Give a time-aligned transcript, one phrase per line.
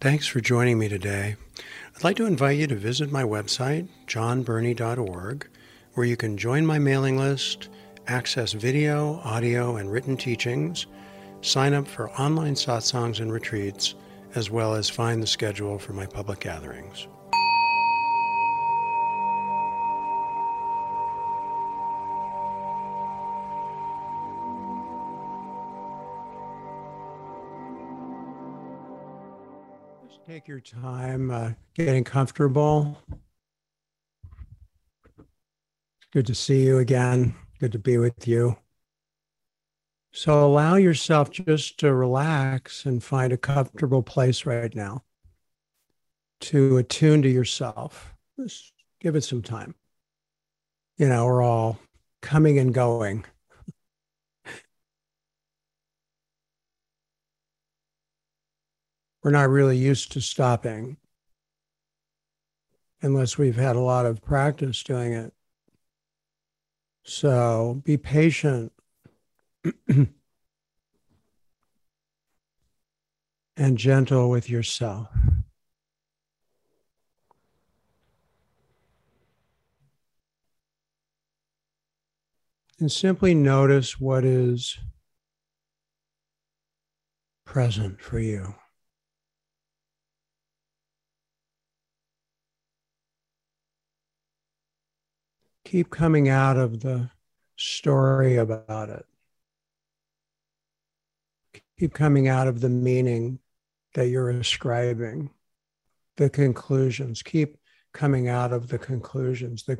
[0.00, 1.34] Thanks for joining me today.
[1.96, 5.48] I'd like to invite you to visit my website, jonbernie.org,
[5.94, 7.68] where you can join my mailing list,
[8.06, 10.86] access video, audio, and written teachings,
[11.40, 13.96] sign up for online satsangs and retreats,
[14.36, 17.08] as well as find the schedule for my public gatherings.
[30.48, 32.98] Your time uh, getting comfortable.
[36.10, 37.34] Good to see you again.
[37.60, 38.56] Good to be with you.
[40.10, 45.04] So allow yourself just to relax and find a comfortable place right now
[46.40, 48.14] to attune to yourself.
[48.40, 49.74] Just give it some time.
[50.96, 51.78] You know, we're all
[52.22, 53.26] coming and going.
[59.28, 60.96] We're not really used to stopping
[63.02, 65.34] unless we've had a lot of practice doing it.
[67.02, 68.72] So be patient
[69.86, 70.16] and
[73.76, 75.08] gentle with yourself.
[82.80, 84.78] And simply notice what is
[87.44, 88.54] present for you.
[95.68, 97.10] Keep coming out of the
[97.56, 99.04] story about it.
[101.78, 103.38] Keep coming out of the meaning
[103.92, 105.28] that you're ascribing,
[106.16, 107.22] the conclusions.
[107.22, 107.58] Keep
[107.92, 109.78] coming out of the conclusions, the,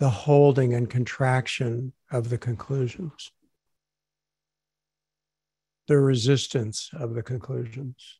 [0.00, 3.30] the holding and contraction of the conclusions,
[5.86, 8.18] the resistance of the conclusions.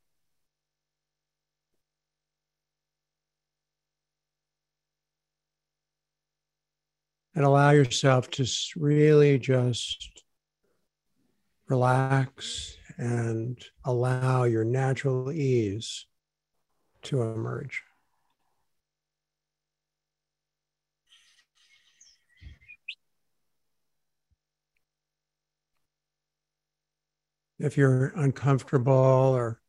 [7.35, 10.25] And allow yourself to really just
[11.69, 16.07] relax and allow your natural ease
[17.03, 17.83] to emerge.
[27.59, 29.61] If you're uncomfortable or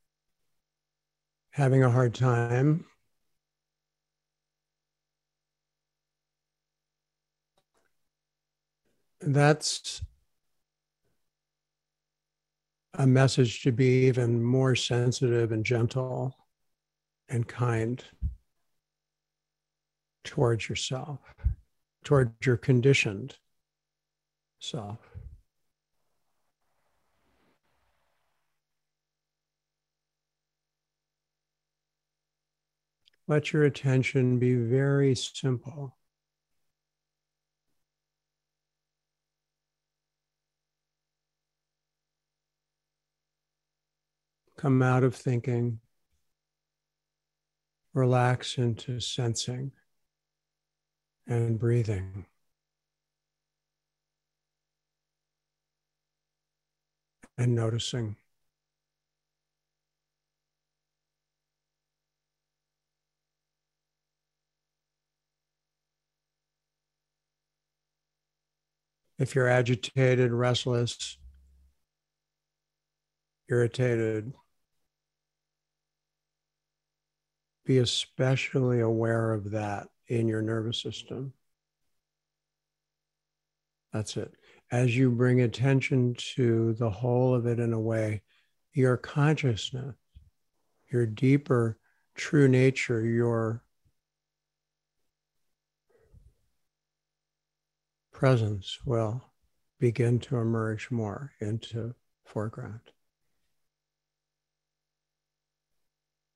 [1.51, 2.85] having a hard time,
[9.35, 10.01] that's
[12.95, 16.35] a message to be even more sensitive and gentle
[17.29, 18.03] and kind
[20.23, 21.19] towards yourself,
[22.03, 23.35] towards your conditioned
[24.59, 24.97] self.
[33.27, 35.98] Let your attention be very simple.
[44.59, 45.79] Come out of thinking,
[47.93, 49.71] relax into sensing
[51.25, 52.25] and breathing.
[57.37, 58.17] And noticing.
[69.17, 71.17] If you're agitated, restless,
[73.47, 74.33] irritated,
[77.69, 81.31] be especially aware of that in your nervous system.
[83.93, 84.33] That's it.
[84.71, 88.23] As you bring attention to the whole of it in a way,
[88.73, 89.93] your consciousness,
[90.91, 91.77] your deeper
[92.15, 93.63] true nature, your
[98.11, 99.23] presence will
[99.79, 101.93] begin to emerge more into
[102.25, 102.81] foreground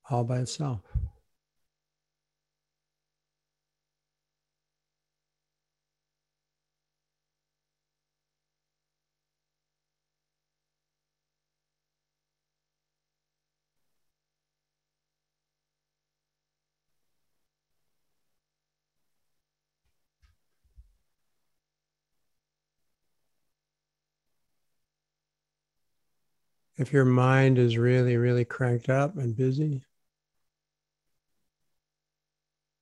[0.08, 0.80] all by itself.
[26.76, 29.84] if your mind is really, really cranked up and busy,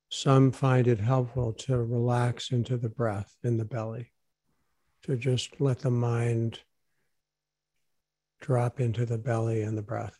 [0.08, 4.12] some find it helpful to relax into the breath in the belly,
[5.02, 6.60] to just let the mind
[8.40, 10.18] drop into the belly and the breath.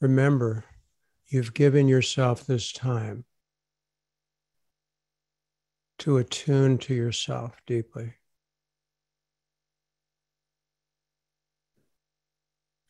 [0.00, 0.64] Remember,
[1.28, 3.24] you've given yourself this time
[5.98, 8.14] to attune to yourself deeply.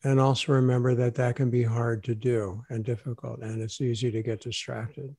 [0.03, 4.11] And also remember that that can be hard to do and difficult, and it's easy
[4.11, 5.15] to get distracted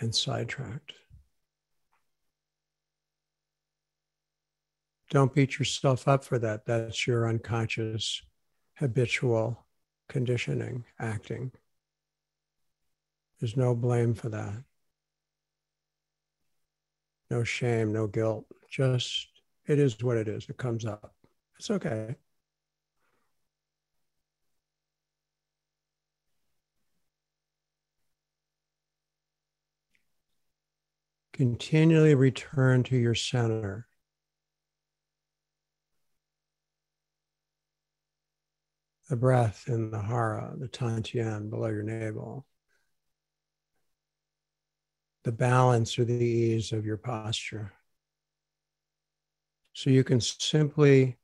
[0.00, 0.92] and sidetracked.
[5.10, 6.64] Don't beat yourself up for that.
[6.64, 8.22] That's your unconscious,
[8.78, 9.63] habitual
[10.08, 11.52] conditioning, acting.
[13.40, 14.64] There's no blame for that.
[17.30, 18.46] No shame, no guilt.
[18.70, 19.28] Just
[19.66, 20.48] it is what it is.
[20.48, 21.14] It comes up.
[21.58, 22.16] It's okay.
[31.32, 33.88] Continually return to your center.
[39.08, 42.46] The breath in the hara, the dantian below your navel.
[45.24, 47.72] The balance or the ease of your posture.
[49.72, 51.18] So you can simply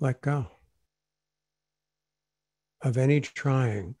[0.00, 0.48] let go
[2.82, 3.94] of any trying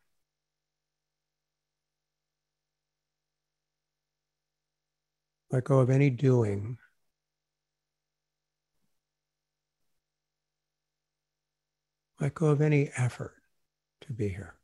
[5.52, 6.78] Let go of any doing.
[12.22, 13.34] Let go of any effort
[14.02, 14.54] to be here.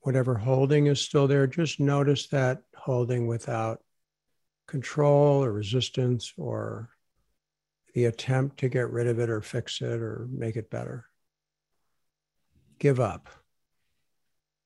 [0.00, 3.80] Whatever holding is still there, just notice that holding without
[4.66, 6.90] control or resistance or
[7.94, 11.06] the attempt to get rid of it or fix it or make it better.
[12.78, 13.30] Give up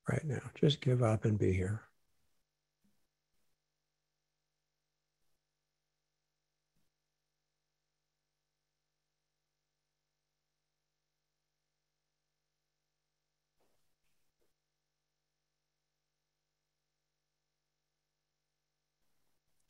[0.09, 0.43] right now.
[0.57, 1.88] Just give up and be here.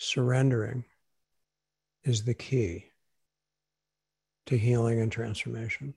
[0.09, 0.87] Surrendering
[2.03, 2.87] is the key
[4.47, 5.93] to healing and transformation.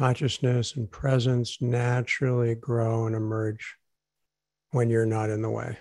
[0.00, 3.76] Consciousness and presence naturally grow and emerge
[4.70, 5.76] when you're not in the way.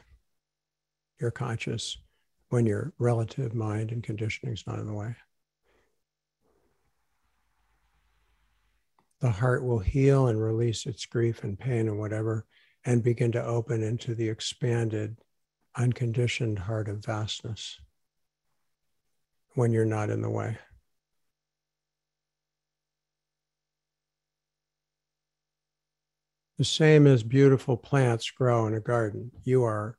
[1.22, 1.98] You're conscious
[2.50, 5.16] when your relative mind and conditioning is not in the way.
[9.22, 12.46] The heart will heal and release its grief and pain and whatever,
[12.84, 15.16] and begin to open into the expanded,
[15.78, 17.80] unconditioned heart of vastness
[19.54, 20.58] when you're not in the way.
[26.60, 29.32] The same as beautiful plants grow in a garden.
[29.46, 29.98] You are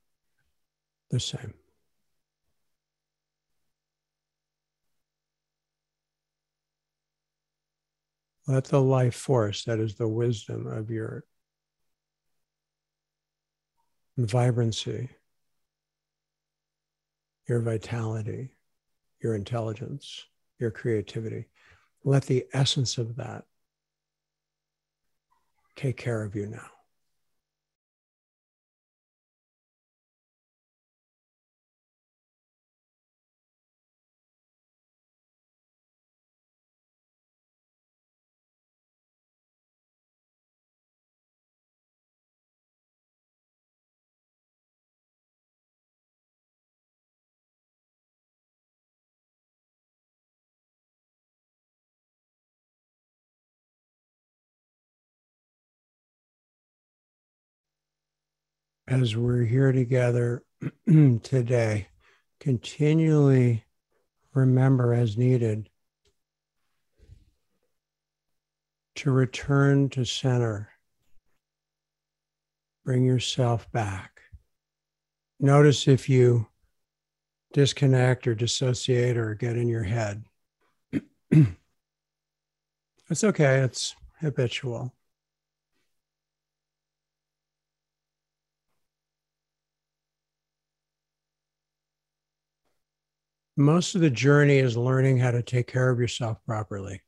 [1.11, 1.55] the same.
[8.47, 11.25] Let the life force, that is the wisdom of your
[14.19, 15.09] vibrancy,
[17.49, 18.51] your vitality,
[19.23, 20.27] your intelligence,
[20.59, 21.47] your creativity.
[22.05, 23.45] Let the essence of that
[25.81, 26.80] take care of you now.
[58.91, 60.43] As we're here together
[61.23, 61.87] today,
[62.41, 63.65] continually
[64.35, 65.71] remember as needed
[68.97, 70.71] to return to center.
[72.85, 74.23] Bring yourself back.
[75.39, 76.49] Notice if you
[77.53, 80.25] disconnect or dissociate or get in your head.
[81.31, 84.93] it's okay, it's habitual.
[93.61, 97.03] Most of the journey is learning how to take care of yourself properly.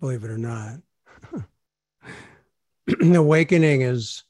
[0.00, 0.78] believe it or not.
[3.00, 4.24] Awakening is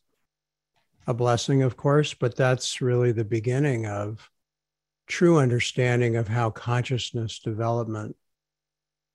[1.06, 4.28] a blessing, of course, but that's really the beginning of
[5.06, 8.16] true understanding of how consciousness development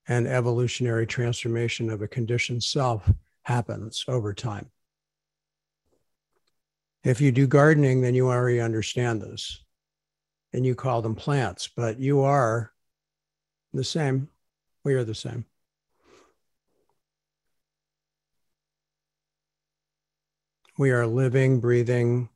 [0.08, 3.12] and evolutionary transformation of a conditioned self
[3.44, 4.72] happens over time.
[7.04, 9.64] If you do gardening, then you already understand this
[10.58, 12.72] and you call them plants, but you are
[13.74, 14.28] the same.
[14.84, 15.46] We are the same.
[20.80, 22.30] We are living, breathing,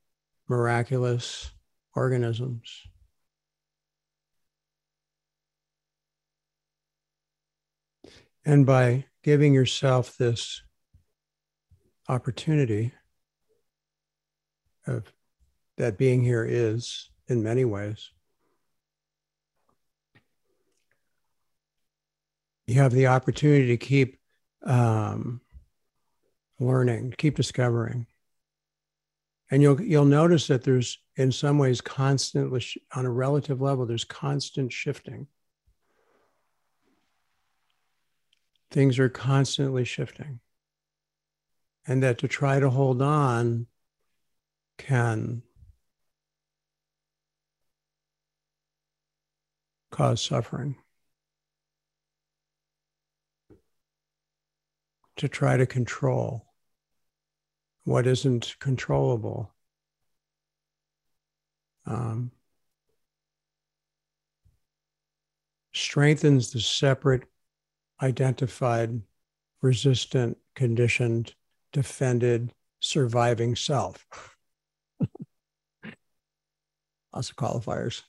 [0.48, 1.50] miraculous
[1.96, 2.84] organisms.
[8.46, 10.62] And by giving yourself this
[12.08, 12.94] opportunity
[14.86, 15.12] of
[15.78, 18.12] that being here is in many ways,
[22.68, 24.20] you have the opportunity to keep
[24.66, 25.42] um,
[26.60, 28.06] learning, keep discovering.
[29.50, 34.06] And you'll you'll notice that there's in some ways constantly on a relative level there's
[34.06, 35.28] constant shifting.
[38.70, 40.40] Things are constantly shifting.
[41.86, 43.68] And that to try to hold on
[44.78, 45.44] can
[49.92, 50.76] cause suffering
[55.18, 56.48] to try to control
[57.84, 59.54] what isn't controllable.
[61.86, 62.32] Um,
[65.74, 67.24] strengthens the separate,
[68.02, 69.02] identified,
[69.62, 71.34] resistant, conditioned,
[71.72, 74.06] defended, surviving self.
[77.14, 78.04] Lots of qualifiers.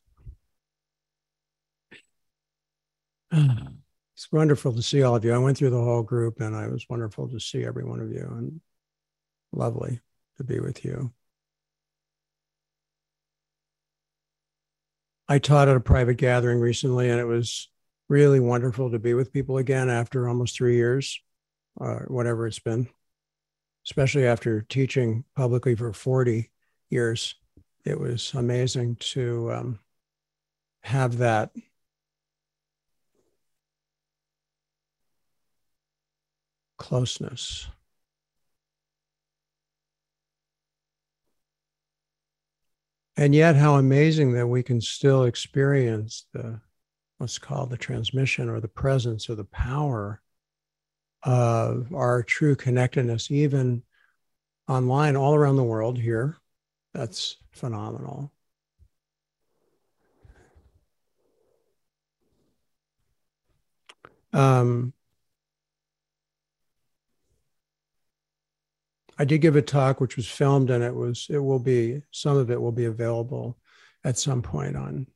[4.15, 5.33] It's wonderful to see all of you.
[5.33, 8.11] I went through the whole group and I was wonderful to see every one of
[8.13, 8.21] you.
[8.21, 8.61] And
[9.53, 10.01] lovely
[10.37, 11.13] to be with you.
[15.29, 17.71] I taught at a private gathering recently, and it was
[18.09, 21.19] really wonderful to be with people again after almost three years,
[21.77, 22.89] or whatever it's been,
[23.87, 26.51] especially after teaching publicly for 40
[26.91, 27.35] years.
[27.85, 29.79] It was amazing to um,
[30.83, 31.51] have that
[36.83, 37.69] closeness.
[43.17, 46.61] and yet how amazing that we can still experience the
[47.19, 50.21] what's called the transmission or the presence or the power
[51.23, 53.83] of our true connectedness even
[54.69, 56.37] online all around the world here
[56.95, 58.33] that's phenomenal
[64.33, 64.93] um,
[69.23, 72.37] I did give a talk which was filmed and it was it will be some
[72.37, 73.57] of it will be available
[74.03, 75.07] at some point on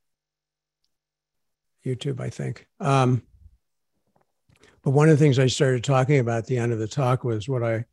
[1.84, 2.68] YouTube, I think.
[2.78, 3.25] Um,
[4.84, 7.25] but one of the things I started talking about at the end of the talk
[7.25, 7.84] was what I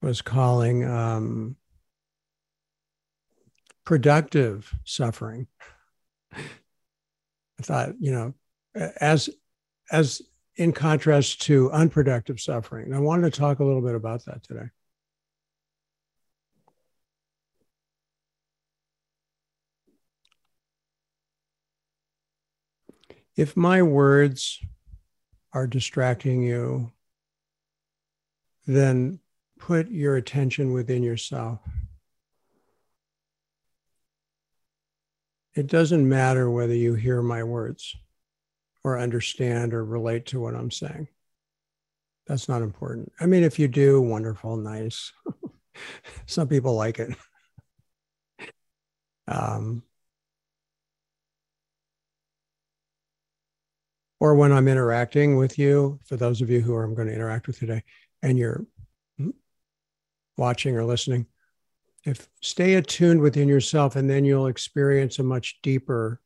[0.00, 1.56] was calling um,
[3.84, 5.46] productive suffering.
[6.32, 6.40] I
[7.60, 8.34] thought, you know,
[8.98, 9.28] as
[9.92, 10.22] as
[10.56, 12.86] in contrast to unproductive suffering.
[12.86, 14.70] And I wanted to talk a little bit about that today.
[23.36, 24.60] If my words
[25.52, 26.92] are distracting you,
[28.66, 29.20] then
[29.58, 31.60] put your attention within yourself.
[35.54, 37.96] It doesn't matter whether you hear my words
[38.84, 41.08] or understand or relate to what I'm saying.
[42.26, 43.12] That's not important.
[43.20, 45.12] I mean, if you do, wonderful, nice.
[46.26, 47.14] Some people like it.
[49.28, 49.84] Um,
[54.20, 57.46] or when I'm interacting with you, for those of you who I'm going to interact
[57.46, 57.82] with today,
[58.22, 58.66] and you're
[60.36, 61.26] watching or listening,
[62.04, 66.20] if stay attuned within yourself, and then you'll experience a much deeper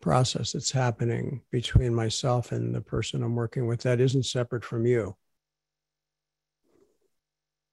[0.00, 4.86] process that's happening between myself and the person I'm working with that isn't separate from
[4.86, 5.16] you.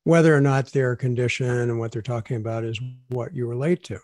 [0.03, 2.79] Whether or not their condition and what they're talking about is
[3.09, 3.99] what you relate to.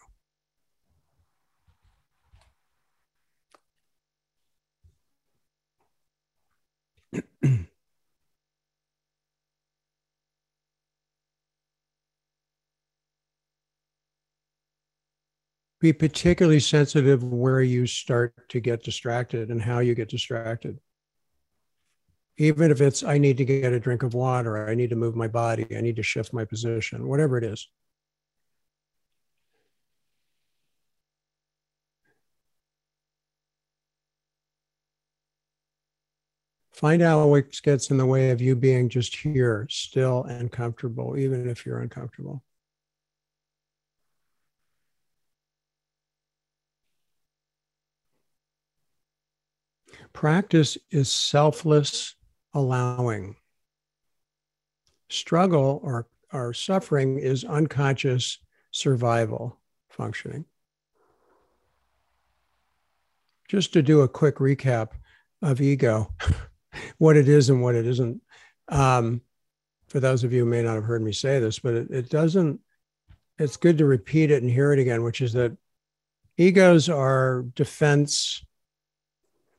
[15.80, 20.80] Be particularly sensitive where you start to get distracted and how you get distracted.
[22.38, 25.16] even if it's I need to get a drink of water, I need to move
[25.16, 27.68] my body, I need to shift my position, whatever it is.
[36.72, 41.18] Find out what gets in the way of you being just here, still and comfortable,
[41.18, 42.42] even if you're uncomfortable.
[50.18, 52.16] Practice is selfless
[52.56, 53.36] allowing.
[55.10, 58.40] Struggle or, or suffering is unconscious
[58.72, 59.60] survival
[59.92, 60.46] functioning.
[63.48, 64.94] Just to do a quick recap
[65.44, 66.12] of ego,
[66.98, 68.20] what it is and what it isn't.
[68.70, 69.22] Um,
[69.86, 72.10] for those of you who may not have heard me say this, but it, it
[72.10, 72.60] doesn't,
[73.38, 75.56] it's good to repeat it and hear it again, which is that
[76.38, 78.42] egos are defense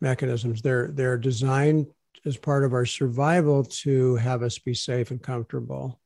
[0.01, 0.63] mechanisms.
[0.63, 1.87] They're they're designed
[2.25, 6.01] as part of our survival to have us be safe and comfortable.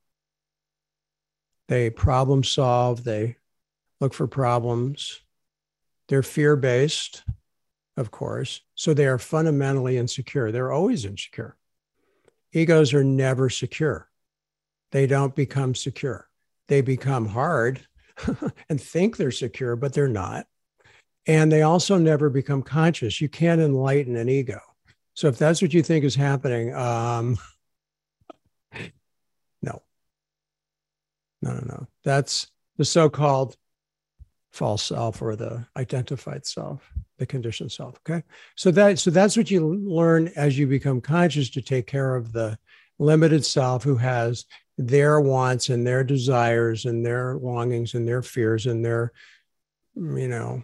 [1.68, 3.36] They problem solve, they
[4.00, 5.20] look for problems.
[6.08, 7.24] They're fear based,
[7.96, 8.60] of course.
[8.74, 10.52] So they are fundamentally insecure.
[10.52, 11.56] They're always insecure.
[12.52, 14.10] Egos are never secure.
[14.90, 16.28] They don't become secure.
[16.68, 17.80] They become hard
[18.68, 20.46] and think they're secure, but they're not.
[21.26, 23.20] And they also never become conscious.
[23.20, 24.60] You can't enlighten an ego.
[25.14, 27.38] So if that's what you think is happening, um,
[29.62, 29.82] no,
[31.42, 31.86] no, no, no.
[32.02, 33.56] That's the so-called
[34.52, 37.98] false self or the identified self, the conditioned self.
[37.98, 38.22] Okay,
[38.54, 42.32] so that so that's what you learn as you become conscious to take care of
[42.32, 42.58] the
[42.98, 44.44] limited self who has
[44.78, 49.12] their wants and their desires and their longings and their fears and their
[49.94, 50.62] you know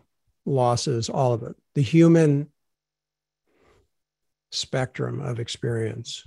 [0.48, 2.48] losses all of it the human
[4.50, 6.26] spectrum of experience.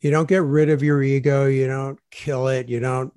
[0.00, 1.46] You don't get rid of your ego.
[1.46, 2.68] You don't kill it.
[2.68, 3.12] You don't,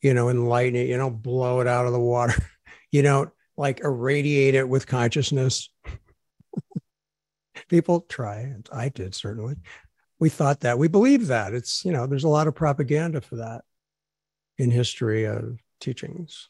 [0.00, 0.88] you know, enlighten it.
[0.88, 2.34] You don't blow it out of the water.
[2.90, 5.68] You don't like irradiate it with consciousness.
[7.68, 9.56] People try, and I did certainly.
[10.20, 10.78] We thought that.
[10.78, 11.54] We believe that.
[11.54, 13.62] It's, you know, there's a lot of propaganda for that
[14.58, 16.48] in history of teachings.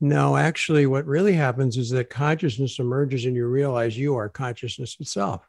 [0.00, 4.96] No, actually, what really happens is that consciousness emerges and you realize you are consciousness
[5.00, 5.48] itself.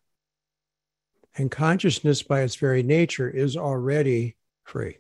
[1.36, 5.00] And consciousness, by its very nature, is already free.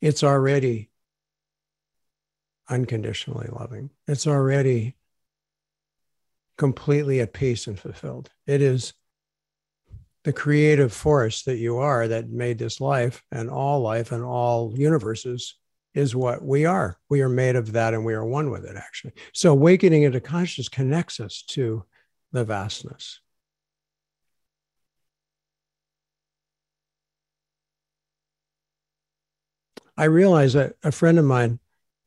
[0.00, 0.90] It's already
[2.68, 3.90] unconditionally loving.
[4.06, 4.94] It's already
[6.56, 8.30] completely at peace and fulfilled.
[8.46, 8.92] It is
[10.24, 14.72] the creative force that you are that made this life and all life and all
[14.76, 15.54] universes
[15.94, 16.98] is what we are.
[17.08, 19.12] We are made of that and we are one with it, actually.
[19.32, 21.84] So, awakening into consciousness connects us to
[22.32, 23.20] the vastness.
[29.96, 31.58] I realize that a friend of mine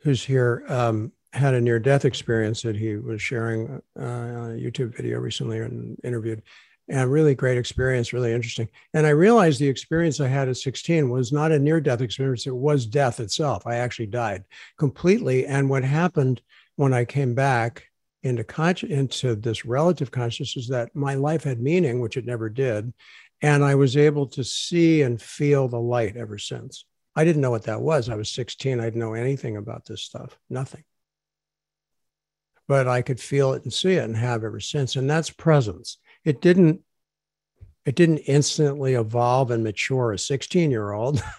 [0.04, 4.56] who's here um, had a near death experience that he was sharing uh, on a
[4.56, 6.42] YouTube video recently and interviewed
[6.90, 8.70] and really great experience, really interesting.
[8.94, 12.48] And I realized the experience I had at 16 was not a near death experience,
[12.48, 13.66] it was death itself.
[13.66, 14.44] I actually died
[14.78, 15.46] completely.
[15.46, 16.42] And what happened
[16.76, 17.86] when I came back
[18.24, 22.50] into conscious into this relative consciousness is that my life had meaning, which it never
[22.50, 22.94] did.
[23.42, 26.86] And I was able to see and feel the light ever since.
[27.16, 28.10] I didn't know what that was.
[28.10, 28.80] I was 16.
[28.80, 30.84] I didn't know anything about this stuff, nothing.
[32.68, 34.96] But I could feel it and see it and have ever since.
[34.96, 36.82] And that's presence it didn't
[37.86, 41.24] it didn't instantly evolve and mature a 16 year old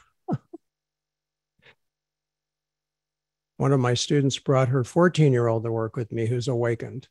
[3.56, 7.08] one of my students brought her 14 year old to work with me who's awakened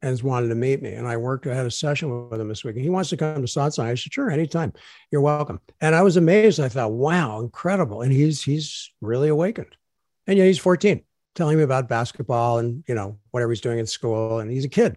[0.00, 0.94] and has wanted to meet me.
[0.94, 2.74] And I worked, I had a session with him this week.
[2.74, 3.84] And he wants to come to satsang.
[3.84, 4.72] I said, sure, anytime.
[5.10, 5.60] You're welcome.
[5.80, 6.58] And I was amazed.
[6.58, 8.02] I thought, wow, incredible.
[8.02, 9.76] And he's he's really awakened.
[10.26, 11.02] And yeah, he's 14,
[11.34, 14.40] telling me about basketball and you know, whatever he's doing in school.
[14.40, 14.96] And he's a kid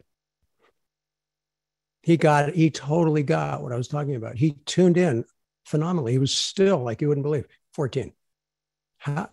[2.05, 4.37] he got he totally got what I was talking about.
[4.37, 5.25] He tuned in
[5.65, 6.11] phenomenally.
[6.11, 8.13] He was still like you wouldn't believe 14.
[8.99, 9.29] How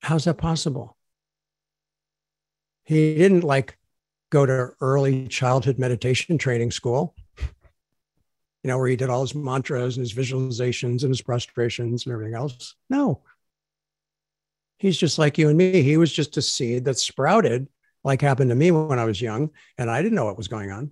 [0.00, 0.96] how's that possible?
[2.84, 3.76] He didn't like
[4.30, 9.98] go to early childhood meditation training school, you know, where he did all his mantras
[9.98, 12.74] and his visualizations and his prostrations and everything else.
[12.88, 13.20] No.
[14.78, 15.82] He's just like you and me.
[15.82, 17.68] He was just a seed that sprouted,
[18.02, 20.70] like happened to me when I was young, and I didn't know what was going
[20.70, 20.90] on.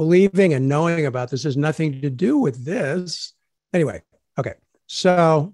[0.00, 3.34] Believing and knowing about this has nothing to do with this.
[3.74, 4.00] Anyway,
[4.38, 4.54] okay.
[4.86, 5.52] So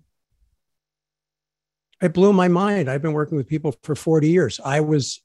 [2.01, 2.89] it blew my mind.
[2.89, 4.61] I've been working with people for 40 years.
[4.65, 5.21] I was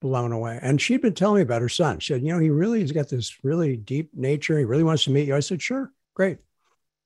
[0.00, 0.58] blown away.
[0.60, 2.00] And she'd been telling me about her son.
[2.00, 4.58] She said, You know, he really has got this really deep nature.
[4.58, 5.36] He really wants to meet you.
[5.36, 6.38] I said, Sure, great,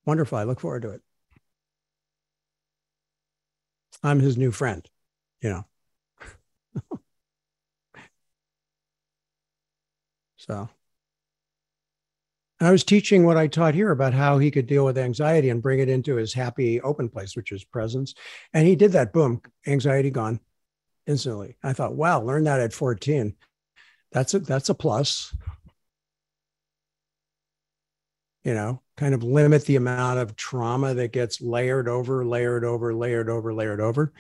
[0.07, 0.39] wonderful.
[0.39, 1.03] I look forward to it.
[4.03, 4.89] I'm his new friend,
[5.43, 5.67] you know.
[10.43, 10.69] so
[12.61, 15.63] I was teaching what I taught here about how he could deal with anxiety and
[15.63, 18.15] bring it into his happy open place, which is presence.
[18.53, 19.13] And he did that.
[19.13, 20.41] Boom, anxiety gone
[21.07, 21.57] instantly.
[21.63, 23.37] I thought, wow, learn that at 14.
[24.11, 25.35] That's a that's a plus.
[28.43, 32.93] You know, kind of limit the amount of trauma that gets layered over, layered over,
[32.93, 34.13] layered over, layered over.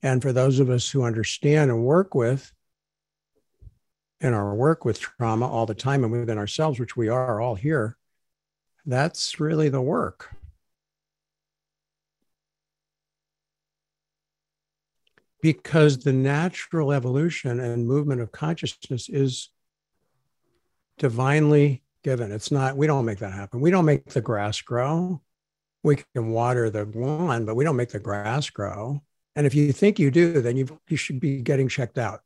[0.00, 2.52] And for those of us who understand and work with
[4.20, 7.54] in our work with trauma all the time and within ourselves, which we are all
[7.54, 7.96] here,
[8.84, 10.36] that's really the work.
[15.46, 19.50] because the natural evolution and movement of consciousness is
[20.98, 22.32] divinely given.
[22.32, 23.60] It's not, we don't make that happen.
[23.60, 25.20] We don't make the grass grow.
[25.84, 29.02] We can water the lawn, but we don't make the grass grow.
[29.36, 32.22] And if you think you do, then you you should be getting checked out.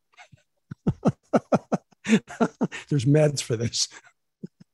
[2.88, 3.88] There's meds for this.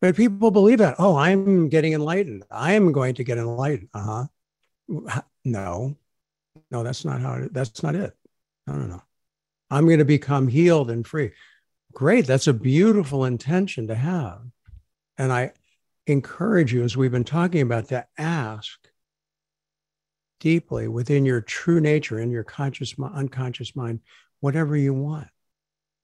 [0.00, 0.96] but people believe that.
[0.98, 2.44] Oh, I'm getting enlightened.
[2.50, 3.88] I am going to get enlightened.
[3.94, 4.26] Uh
[4.88, 5.22] huh.
[5.44, 5.96] No,
[6.70, 7.34] no, that's not how.
[7.34, 8.16] It, that's not it.
[8.66, 9.02] No, no, no.
[9.70, 11.32] I'm going to become healed and free.
[11.92, 12.26] Great.
[12.26, 14.40] That's a beautiful intention to have,
[15.16, 15.52] and I
[16.06, 18.78] encourage you, as we've been talking about, to ask
[20.40, 24.00] deeply within your true nature, in your conscious, unconscious mind,
[24.40, 25.28] whatever you want.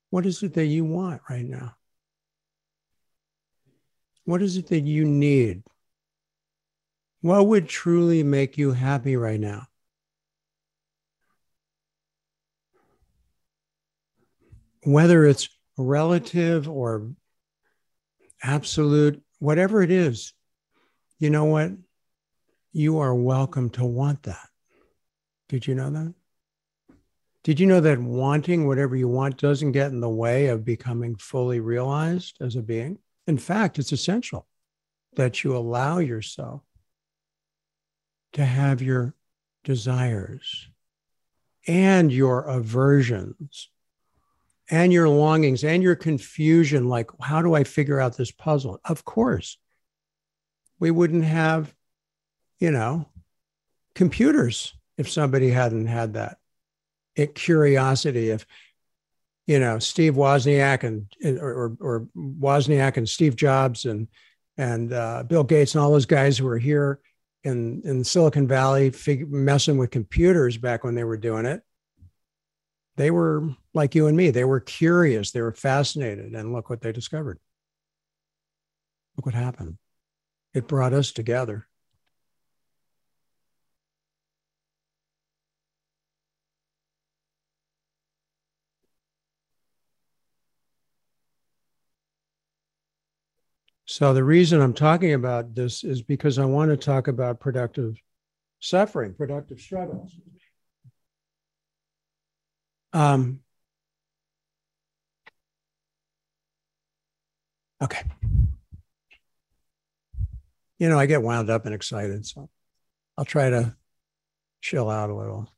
[0.09, 1.75] What is it that you want right now?
[4.25, 5.63] What is it that you need?
[7.21, 9.67] What would truly make you happy right now?
[14.83, 17.11] Whether it's relative or
[18.41, 20.33] absolute, whatever it is,
[21.19, 21.71] you know what?
[22.71, 24.47] You are welcome to want that.
[25.49, 26.13] Did you know that?
[27.43, 31.15] Did you know that wanting whatever you want doesn't get in the way of becoming
[31.15, 32.99] fully realized as a being?
[33.25, 34.47] In fact, it's essential
[35.15, 36.61] that you allow yourself
[38.33, 39.15] to have your
[39.63, 40.69] desires
[41.67, 43.69] and your aversions
[44.69, 48.79] and your longings and your confusion like, how do I figure out this puzzle?
[48.85, 49.57] Of course,
[50.79, 51.73] we wouldn't have,
[52.59, 53.07] you know,
[53.95, 56.37] computers if somebody hadn't had that
[57.25, 58.29] curiosity.
[58.29, 58.45] If,
[59.47, 61.07] you know, Steve Wozniak and,
[61.39, 64.07] or, or Wozniak and Steve Jobs and,
[64.57, 66.99] and uh, Bill Gates and all those guys who were here
[67.43, 71.61] in in Silicon Valley fig- messing with computers back when they were doing it.
[72.97, 74.31] They were like you and me.
[74.31, 75.31] They were curious.
[75.31, 77.39] They were fascinated, and look what they discovered.
[79.15, 79.77] Look what happened.
[80.53, 81.67] It brought us together.
[93.97, 97.95] So the reason I'm talking about this is because I want to talk about productive
[98.59, 100.15] suffering, productive struggles.
[102.93, 103.39] Um,
[107.81, 108.03] okay.
[110.77, 112.51] You know, I get wound up and excited, so
[113.17, 113.75] I'll try to
[114.61, 115.51] chill out a little.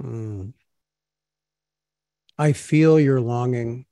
[0.00, 0.50] Hmm.
[2.40, 3.84] I feel your longing.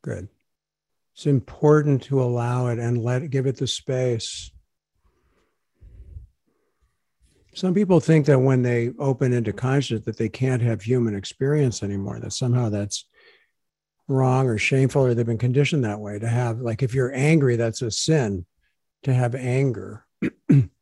[0.00, 0.28] Good.
[1.14, 4.50] It's important to allow it and let give it the space.
[7.52, 11.82] Some people think that when they open into consciousness that they can't have human experience
[11.82, 13.04] anymore, that somehow that's
[14.08, 17.56] wrong or shameful or they've been conditioned that way to have like if you're angry
[17.56, 18.44] that's a sin
[19.02, 20.06] to have anger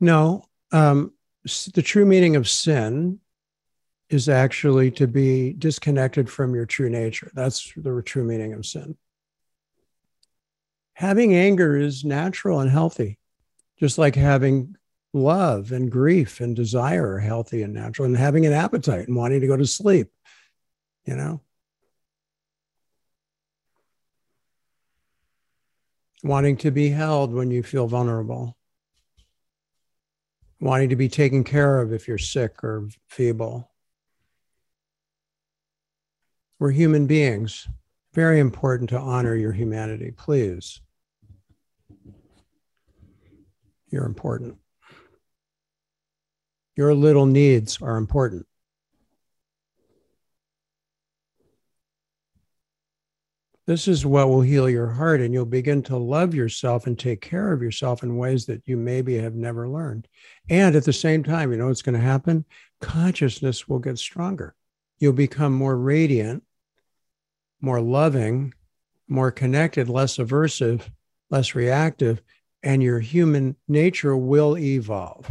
[0.00, 1.12] No, um,
[1.74, 3.20] the true meaning of sin
[4.10, 7.30] is actually to be disconnected from your true nature.
[7.34, 8.96] That's the true meaning of sin.
[10.94, 13.18] Having anger is natural and healthy,
[13.78, 14.76] just like having
[15.12, 19.40] love and grief and desire are healthy and natural, and having an appetite and wanting
[19.40, 20.08] to go to sleep,
[21.04, 21.40] you know.
[26.24, 28.57] Wanting to be held when you feel vulnerable
[30.60, 33.70] wanting to be taken care of if you're sick or feeble.
[36.58, 37.68] We're human beings.
[38.12, 40.80] Very important to honor your humanity, please.
[43.90, 44.56] You're important.
[46.76, 48.46] Your little needs are important.
[53.68, 57.20] This is what will heal your heart, and you'll begin to love yourself and take
[57.20, 60.08] care of yourself in ways that you maybe have never learned.
[60.48, 62.46] And at the same time, you know what's going to happen?
[62.80, 64.54] Consciousness will get stronger.
[65.00, 66.44] You'll become more radiant,
[67.60, 68.54] more loving,
[69.06, 70.88] more connected, less aversive,
[71.28, 72.22] less reactive,
[72.62, 75.30] and your human nature will evolve.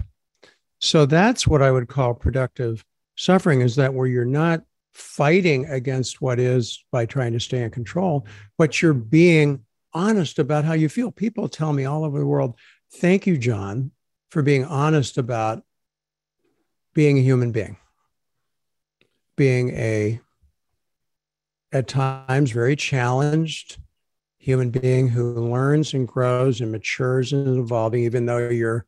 [0.77, 4.61] So that's what I would call productive suffering is that where you're not
[4.97, 8.25] fighting against what is by trying to stay in control,
[8.57, 11.11] but you're being honest about how you feel.
[11.11, 12.55] People tell me all over the world,
[12.95, 13.91] thank you, Jon,
[14.31, 15.63] for being honest about
[16.95, 17.77] being a human being,
[19.35, 20.19] being a,
[21.71, 23.77] at times, very challenged
[24.39, 28.85] human being who learns and grows and matures and is evolving, even though you're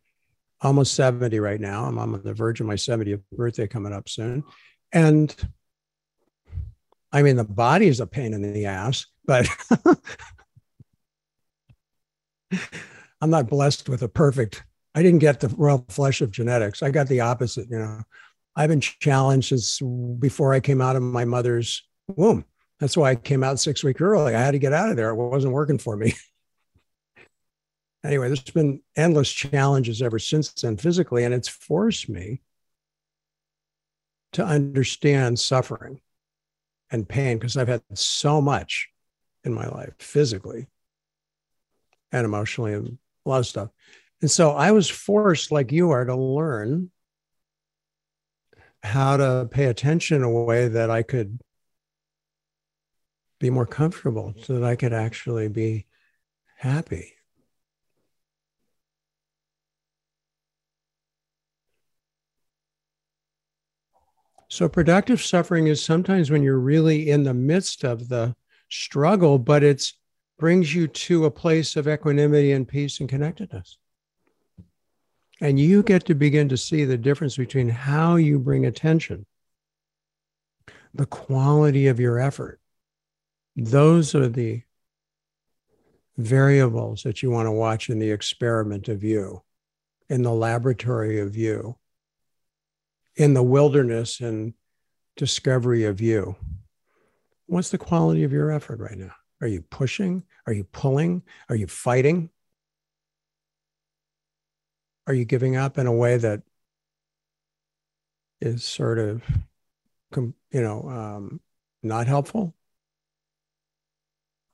[0.62, 1.86] almost 70 right now.
[1.86, 4.44] I'm on the verge of my 70th birthday coming up soon.
[4.92, 5.36] And
[7.12, 9.48] I mean, the body is a pain in the ass, but
[13.22, 14.64] I'm not blessed with a perfect.
[14.94, 16.84] I didn't get the royal flush of genetics.
[16.84, 17.68] I got the opposite.
[17.70, 18.02] You know,
[18.56, 19.80] I've been challenged since
[20.20, 22.46] before I came out of my mother's womb.
[22.80, 24.36] That's why I came out six weeks early.
[24.36, 25.10] I had to get out of there.
[25.10, 26.14] It wasn't working for me.
[28.06, 32.42] anyway, there's been endless challenges ever since then physically, and it's forced me
[34.34, 36.00] to understand suffering
[36.92, 38.90] and pain because I've had so much
[39.44, 40.68] in my life physically
[42.12, 43.70] and emotionally and a lot of stuff.
[44.22, 46.92] And so I was forced, like you are, to learn
[48.84, 51.40] how to pay attention in a way that I could
[53.40, 55.86] be more comfortable so that I could actually be
[56.58, 57.14] happy.
[64.52, 68.36] So, productive suffering is sometimes when you're really in the midst of the
[68.68, 69.94] struggle, but it
[70.40, 73.78] brings you to a place of equanimity and peace and connectedness.
[75.40, 79.28] And you get to begin to see the difference between how you bring attention,
[80.96, 82.60] the quality of your effort.
[83.56, 84.64] Those are the
[86.18, 89.44] variables that you want to watch in the experiment of you,
[90.10, 91.79] in the laboratory of you
[93.20, 94.54] in the wilderness and
[95.18, 96.38] discovery of you.
[97.48, 99.12] What's the quality of your effort right now?
[99.42, 100.24] Are you pushing?
[100.48, 101.24] Are you pulling?
[101.50, 102.30] Are you fighting?
[105.06, 106.44] Are you giving up in a way that
[108.40, 109.22] is sort of,
[110.16, 111.42] you know, um,
[111.84, 112.56] not helpful?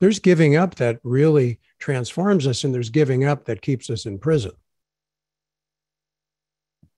[0.00, 4.18] There's giving up that really transforms us, and there's giving up that keeps us in
[4.18, 4.52] prison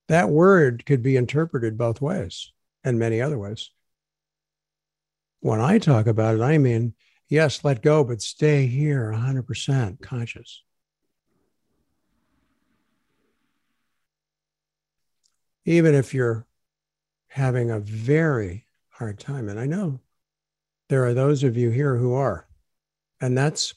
[0.08, 3.70] that word could be interpreted both ways and many other ways.
[5.40, 6.94] When I talk about it, I mean,
[7.28, 10.62] yes, let go, but stay here 100% conscious.
[15.64, 16.46] Even if you're
[17.28, 20.00] having a very hard time, and I know
[20.88, 22.48] there are those of you here who are,
[23.20, 23.74] and that's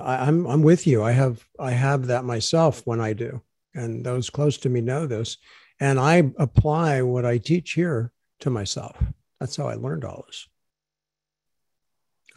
[0.00, 1.02] I, I'm I'm with you.
[1.02, 3.42] I have I have that myself when I do
[3.74, 5.38] and those close to me know this.
[5.80, 8.96] And I apply what I teach here to myself.
[9.40, 10.48] That's how I learned all this.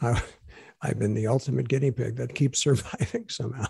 [0.00, 0.22] I,
[0.82, 3.66] I've been the ultimate guinea pig that keeps surviving somehow.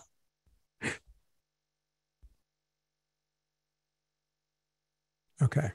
[5.40, 5.70] Okay.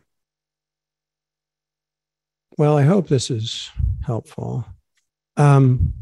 [2.57, 3.71] Well, I hope this is
[4.05, 4.65] helpful.
[5.37, 5.93] Um,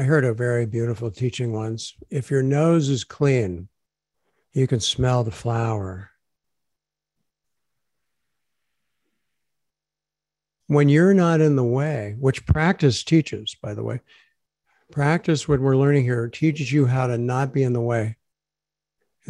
[0.00, 1.92] I heard a very beautiful teaching once.
[2.08, 3.68] If your nose is clean,
[4.54, 6.08] you can smell the flower.
[10.68, 14.00] When you're not in the way, which practice teaches, by the way,
[14.90, 18.16] practice what we're learning here teaches you how to not be in the way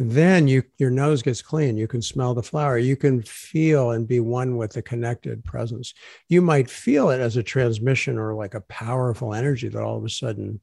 [0.09, 1.77] then you your nose gets clean.
[1.77, 2.77] You can smell the flower.
[2.77, 5.93] You can feel and be one with the connected presence.
[6.29, 10.05] You might feel it as a transmission or like a powerful energy that all of
[10.05, 10.61] a sudden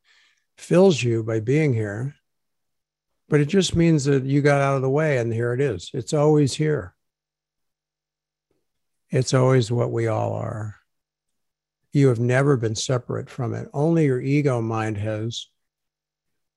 [0.57, 2.15] fills you by being here
[3.29, 5.91] but it just means that you got out of the way and here it is.
[5.93, 6.95] It's always here.
[9.11, 10.77] It's always what we all are.
[11.93, 13.69] You have never been separate from it.
[13.73, 15.49] Only your ego mind has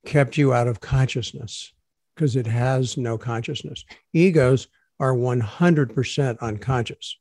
[0.06, 1.74] kept you out of consciousness
[2.16, 3.86] because it has no consciousness.
[4.14, 4.68] Egos
[5.00, 7.18] are 100% unconscious.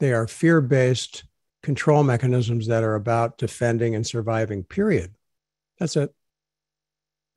[0.00, 1.24] They are fear based
[1.62, 5.14] control mechanisms that are about defending and surviving, period.
[5.78, 6.14] That's it.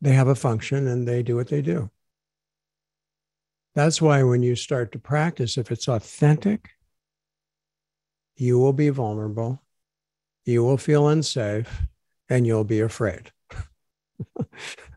[0.02, 1.90] They have a function and they do what they do.
[3.74, 6.70] That's why when you start to practice, if it's authentic,
[8.36, 9.62] you will be vulnerable,
[10.46, 11.84] you will feel unsafe,
[12.30, 13.32] and you'll be afraid.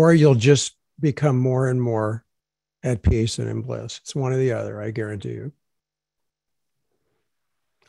[0.00, 2.24] or you'll just become more and more
[2.82, 3.98] at peace and in bliss.
[3.98, 5.52] It's one or the other, I guarantee you.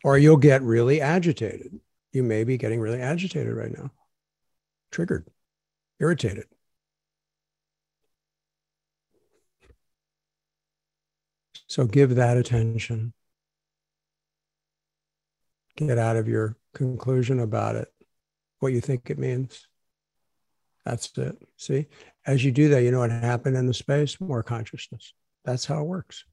[0.04, 1.80] Or you'll get really agitated.
[2.12, 3.92] You may be getting really agitated right now,
[4.92, 5.26] triggered,
[6.02, 6.48] irritated.
[11.68, 13.14] So give that attention.
[15.78, 17.88] Get out of your conclusion about it,
[18.60, 19.66] what you think it means.
[20.86, 21.38] That's it.
[21.58, 21.88] See,
[22.26, 24.20] as you do that, you know what happened in the space?
[24.20, 25.14] More consciousness.
[25.46, 26.26] That's how it works.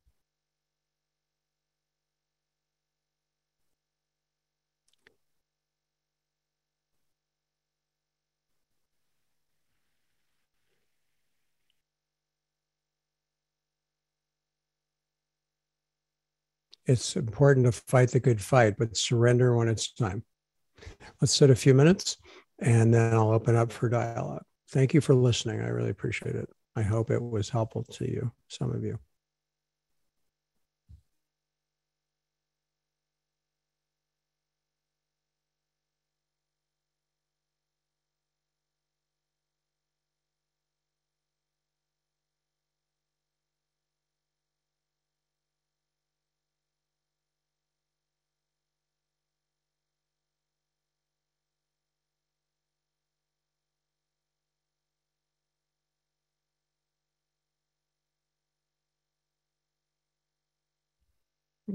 [16.87, 20.25] It's important to fight the good fight, but surrender when it's time.
[21.21, 22.17] Let's sit a few minutes
[22.59, 24.45] and then I'll open up for dialogue.
[24.71, 25.61] Thank you for listening.
[25.61, 26.49] I really appreciate it.
[26.77, 28.99] I hope it was helpful to you, some of you.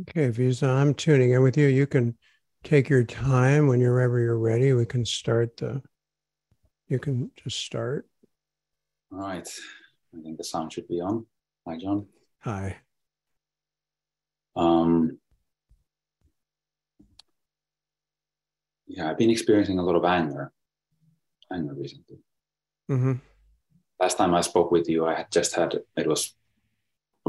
[0.02, 1.68] Okay, Visa, I'm tuning in with you.
[1.68, 2.18] You can
[2.64, 4.74] take your time whenever you're ready.
[4.74, 5.84] We can start the,
[6.88, 8.08] you can just start.
[9.12, 9.48] All right.
[10.18, 11.28] I think the sound should be on.
[11.68, 12.08] Hi, Jon.
[12.40, 12.78] Hi.
[14.56, 15.20] Um,
[18.88, 20.52] yeah, I've been experiencing a lot of anger,
[21.52, 22.18] anger recently.
[22.90, 23.14] Mm-hmm.
[24.00, 26.36] Last time I spoke with you, I had just had, it was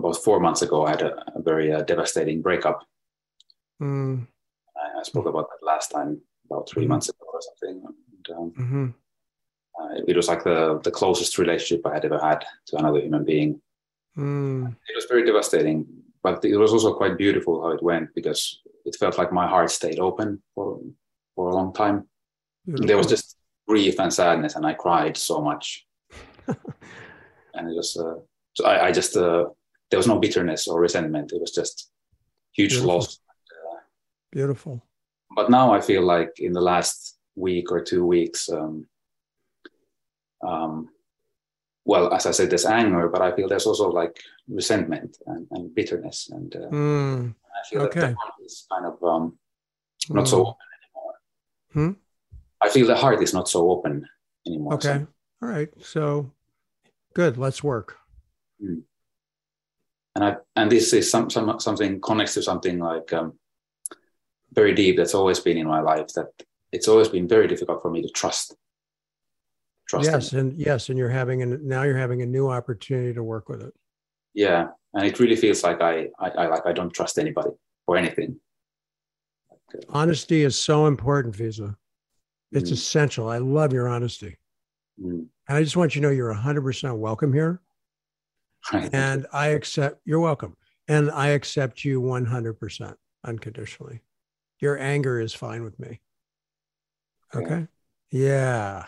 [0.04, 2.84] about four months ago, I had a, a very uh, devastating breakup.
[3.82, 4.26] Mm.
[4.76, 7.82] I, I, spoke about that last time, about 3 mm months ago or something.
[7.86, 8.86] And, um, mm-hmm.
[9.80, 13.24] uh, it, was like the, the closest relationship I had ever had to another human
[13.24, 13.60] being.
[14.16, 14.76] Mm.
[14.88, 15.86] It was very devastating,
[16.22, 19.70] but it was also quite beautiful how it went because it felt like my heart
[19.70, 20.80] stayed open for,
[21.34, 22.06] for a long time.
[22.66, 23.36] There was just
[23.66, 25.86] grief and sadness, and I cried so much.
[26.46, 28.16] and it was, uh,
[28.54, 29.46] so I, I just, uh,
[29.90, 31.32] there was no bitterness or resentment.
[31.32, 31.90] It was just
[32.52, 32.94] huge Beautiful.
[32.94, 33.18] loss.
[34.32, 34.82] Beautiful.
[35.34, 38.86] But now I feel like in the last week or two weeks, um,
[40.46, 40.88] um,
[41.84, 44.18] well, as I said, there's anger, but I feel there's also like
[44.48, 47.34] resentment and, and bitterness, and uh, mm.
[47.34, 48.00] I feel okay.
[48.00, 49.38] that the heart is kind of um,
[50.10, 50.28] not mm.
[50.28, 51.14] so open anymore.
[51.72, 51.92] Hmm?
[52.60, 54.08] I feel the heart is not so open
[54.46, 54.74] anymore.
[54.74, 54.98] Okay.
[54.98, 55.06] So.
[55.42, 55.68] All right.
[55.82, 56.30] So
[57.14, 57.36] good.
[57.36, 57.98] Let's work.
[58.62, 58.82] Mm
[60.14, 63.34] and I and this is some, some something connects to something like um,
[64.52, 66.28] very deep that's always been in my life that
[66.72, 68.56] it's always been very difficult for me to trust.
[69.88, 73.22] Trust yes, and yes, and you're having a now you're having a new opportunity to
[73.22, 73.74] work with it.
[74.32, 77.50] Yeah, and it really feels like I I, I like I don't trust anybody
[77.86, 78.40] or anything.
[79.50, 81.76] Uh, honesty is so important, Visa.
[82.52, 82.74] It's mm.
[82.74, 83.28] essential.
[83.28, 84.38] I love your honesty.
[85.02, 85.26] Mm.
[85.48, 87.60] And I just want you to know you're 100% welcome here.
[88.72, 90.56] And I accept, you're welcome.
[90.88, 92.94] And I accept you 100%
[93.24, 94.00] unconditionally.
[94.60, 96.00] Your anger is fine with me.
[97.34, 97.66] Okay.
[98.10, 98.86] Yeah.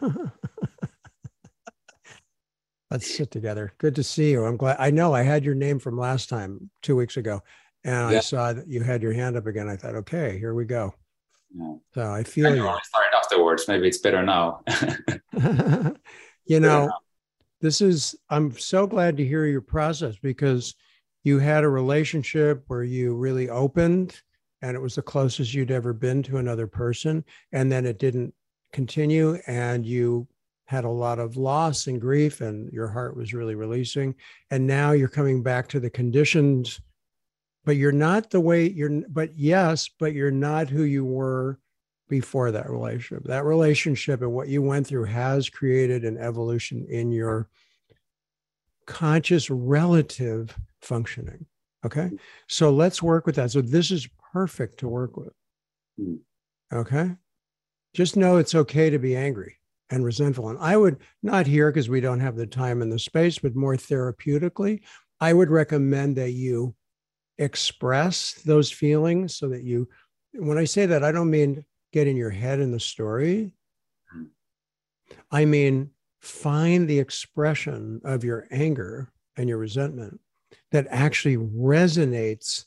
[2.90, 3.72] Let's sit together.
[3.78, 4.44] Good to see you.
[4.44, 4.76] I'm glad.
[4.80, 7.40] I know I had your name from last time, two weeks ago,
[7.84, 8.18] and yeah.
[8.18, 9.68] I saw that you had your hand up again.
[9.68, 10.92] I thought, okay, here we go.
[11.56, 11.74] Yeah.
[11.94, 12.62] So I feel I you.
[12.62, 13.68] Started afterwards.
[13.68, 14.62] Maybe it's better now.
[16.46, 16.90] you know,
[17.60, 20.74] this is i'm so glad to hear your process because
[21.24, 24.20] you had a relationship where you really opened
[24.62, 28.34] and it was the closest you'd ever been to another person and then it didn't
[28.72, 30.26] continue and you
[30.66, 34.14] had a lot of loss and grief and your heart was really releasing
[34.50, 36.80] and now you're coming back to the conditions
[37.64, 41.58] but you're not the way you're but yes but you're not who you were
[42.10, 43.24] before that relationship.
[43.24, 47.48] That relationship and what you went through has created an evolution in your
[48.86, 51.46] conscious relative functioning
[51.84, 52.10] okay?
[52.48, 53.50] So let's work with that.
[53.50, 55.32] So this is perfect to work with
[56.00, 56.20] Mm.
[56.72, 57.16] okay?
[57.94, 59.56] Just know it's okay to be angry
[59.90, 60.48] and resentful.
[60.48, 63.56] And i would not here because we don't have the time and the space but
[63.56, 64.80] more therapeutically
[65.20, 66.74] i would recommend that you
[67.38, 69.88] express those feelings so that you
[70.34, 73.52] when i say that i don't mean get in your head in the story.
[74.16, 74.26] Mm.
[75.30, 80.20] i mean find the expression of your anger and your resentment
[80.70, 82.66] that actually resonates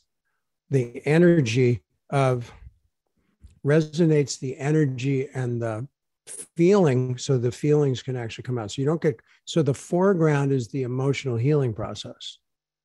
[0.70, 2.52] the energy of
[3.64, 5.86] resonates the energy and the
[6.56, 8.70] feeling so the feelings can actually come out.
[8.70, 12.38] So you don't get so the foreground is the emotional healing process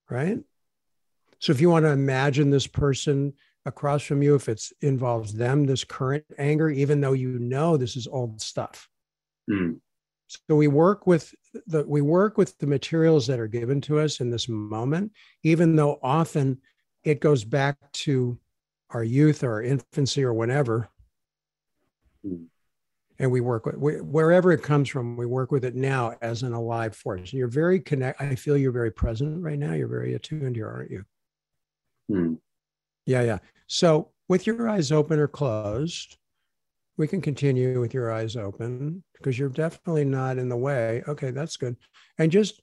[0.09, 0.39] right?
[1.39, 3.33] So if you want to imagine this person
[3.65, 7.95] across from you if it involves them this current anger even though you know this
[7.95, 8.87] is old stuff
[9.49, 9.79] Mm.
[10.27, 11.33] so we work with
[11.65, 15.11] the we work with the materials that are given to us in this moment
[15.43, 16.59] even though often
[17.03, 18.37] it goes back to
[18.91, 20.89] our youth or our infancy or whenever
[22.25, 22.45] Mm.
[23.17, 26.43] and we work with we, wherever it comes from we work with it now as
[26.43, 30.13] an alive force you're very connect i feel you're very present right now you're very
[30.13, 31.03] attuned here aren't you
[32.11, 32.37] Mm.
[33.09, 33.39] Yeah yeah.
[33.67, 36.17] So with your eyes open or closed
[36.97, 41.03] we can continue with your eyes open because you're definitely not in the way.
[41.07, 41.75] Okay that's good.
[42.19, 42.61] And just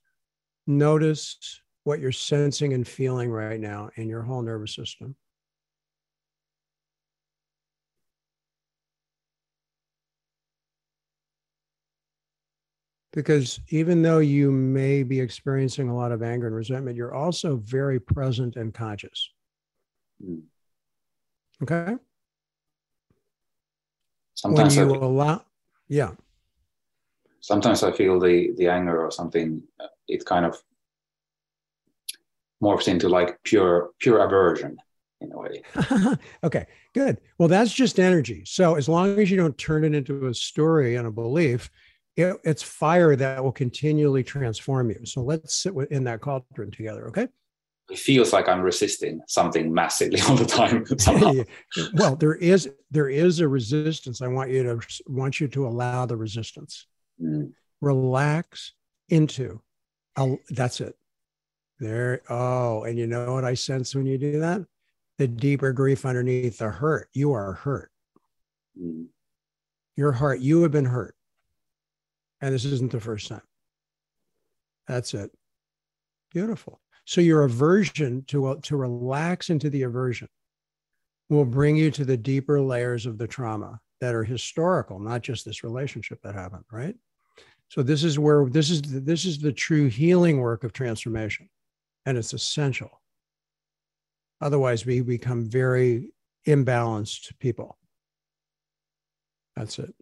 [0.67, 5.17] notice what you're sensing and feeling right now in your whole nervous system.
[13.13, 17.57] Because even though you may be experiencing a lot of anger and resentment, you're also
[17.57, 19.31] very present and conscious.
[20.25, 20.43] Mm.
[21.63, 21.97] Okay.
[24.35, 25.45] Sometimes when I you allow,
[25.89, 26.13] yeah,
[27.41, 29.63] sometimes I feel the the anger or something.
[29.81, 30.57] uh, It kind of
[32.63, 34.77] morphs into like pure pure aversion
[35.21, 35.63] in a way.
[36.45, 37.21] okay, good.
[37.39, 38.43] Well, that's just energy.
[38.45, 41.71] So as long as you don't turn it into a story and a belief,
[42.17, 45.05] it, it's fire that will continually transform you.
[45.05, 47.09] So let's sit in that cauldron together.
[47.09, 47.29] Okay.
[47.89, 50.85] It feels like I'm resisting something massively all the time.
[51.95, 54.23] well, there is there is a resistance.
[54.23, 56.87] I want you to want you to allow the resistance.
[57.23, 57.53] Mm.
[57.81, 58.73] Relax
[59.09, 59.61] into.
[60.17, 60.97] I'll, that's it.
[61.79, 62.23] There.
[62.29, 64.63] Oh, and you know what I sense when you do that?
[65.19, 67.09] The deeper grief underneath the hurt.
[67.13, 67.91] You are hurt.
[68.81, 69.07] Mm.
[69.97, 70.41] Your heart.
[70.41, 71.15] You have been hurt,
[72.41, 73.43] and this isn't the first time.
[74.89, 75.31] That's it.
[76.33, 76.81] Beautiful.
[77.07, 80.29] So your aversion to uh, to relax into the aversion
[81.29, 85.45] will bring you to the deeper layers of the trauma that are historical, not just
[85.45, 86.97] this relationship that happened, right?
[87.69, 91.49] So this is where this is the, this is the true healing work of transformation,
[92.05, 93.01] and it's essential.
[94.41, 96.11] Otherwise, we become very
[96.47, 97.79] imbalanced people.
[99.55, 99.95] That's it.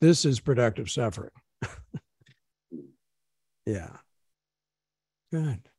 [0.00, 1.30] This is productive suffering.
[3.66, 3.90] yeah.
[5.32, 5.70] Good.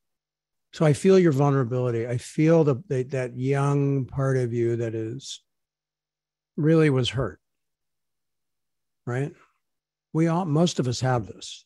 [0.71, 2.07] So I feel your vulnerability.
[2.07, 5.43] I feel the, the that young part of you that is
[6.57, 7.39] really was hurt.
[9.05, 9.31] Right?
[10.11, 11.65] We all most of us have this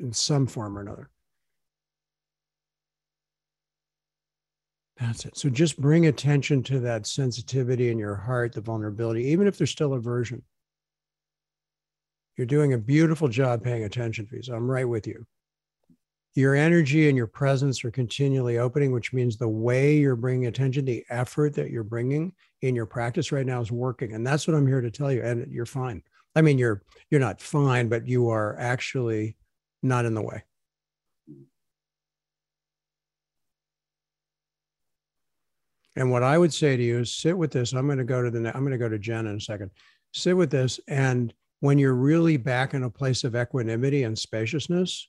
[0.00, 1.10] in some form or another.
[4.98, 5.36] That's it.
[5.36, 9.70] So just bring attention to that sensitivity in your heart, the vulnerability, even if there's
[9.70, 10.42] still aversion.
[12.38, 14.48] You're doing a beautiful job paying attention, to these.
[14.48, 15.26] I'm right with you
[16.36, 20.84] your energy and your presence are continually opening, which means the way you're bringing attention,
[20.84, 24.12] the effort that you're bringing in your practice right now is working.
[24.12, 25.22] And that's what I'm here to tell you.
[25.22, 26.02] And you're fine.
[26.34, 29.36] I mean, you're you're not fine, but you are actually
[29.82, 30.42] not in the way.
[35.96, 37.72] And what I would say to you is sit with this.
[37.72, 39.70] I'm going to go to the I'm going to go to Jen in a second.
[40.12, 45.08] Sit with this and when you're really back in a place of equanimity and spaciousness,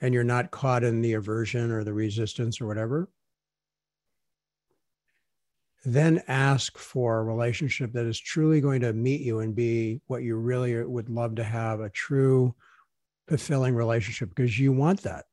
[0.00, 3.08] and you're not caught in the aversion or the resistance or whatever,
[5.84, 10.22] then ask for a relationship that is truly going to meet you and be what
[10.22, 12.54] you really would love to have a true,
[13.28, 15.24] fulfilling relationship because you want that.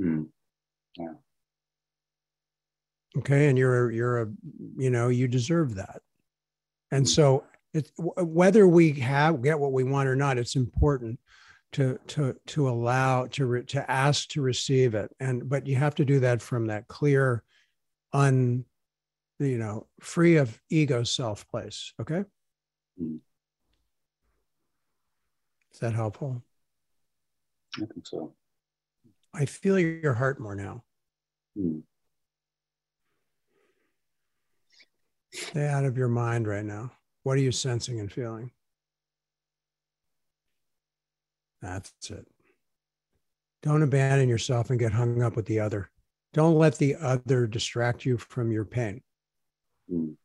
[0.00, 0.26] Mm.
[0.98, 1.12] Yeah.
[3.18, 3.48] Okay.
[3.48, 4.26] And you're, you're a,
[4.76, 6.00] you know, you deserve that.
[6.90, 11.18] And so it's whether we have get what we want or not, it's important
[11.74, 15.94] to to to allow to re, to ask to receive it and but you have
[15.96, 17.42] to do that from that clear
[18.12, 18.64] un
[19.40, 22.24] you know free of ego self place okay
[23.00, 23.18] Mm.
[25.72, 26.40] is that helpful
[27.76, 28.32] I think so.
[29.34, 30.84] i feel your heart more now
[31.58, 31.82] Mm.
[35.32, 36.92] stay out of your mind right now
[37.24, 38.52] what are you sensing and feeling
[41.64, 42.26] that's it
[43.62, 45.90] don't abandon yourself and get hung up with the other
[46.32, 49.00] don't let the other distract you from your pain
[49.92, 50.16] Mm.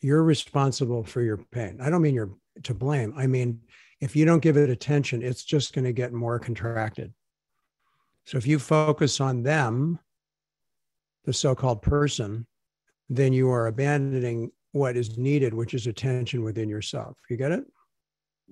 [0.00, 1.78] you're responsible for your pain.
[1.80, 2.30] I don't mean you're
[2.62, 3.12] to blame.
[3.16, 3.60] I mean,
[4.00, 7.12] if you don't give it attention, it's just going to get more contracted.
[8.24, 9.98] So if you focus on them,
[11.24, 12.46] the so called person,
[13.08, 17.16] then you are abandoning what is needed, which is attention within yourself.
[17.28, 17.64] You get it?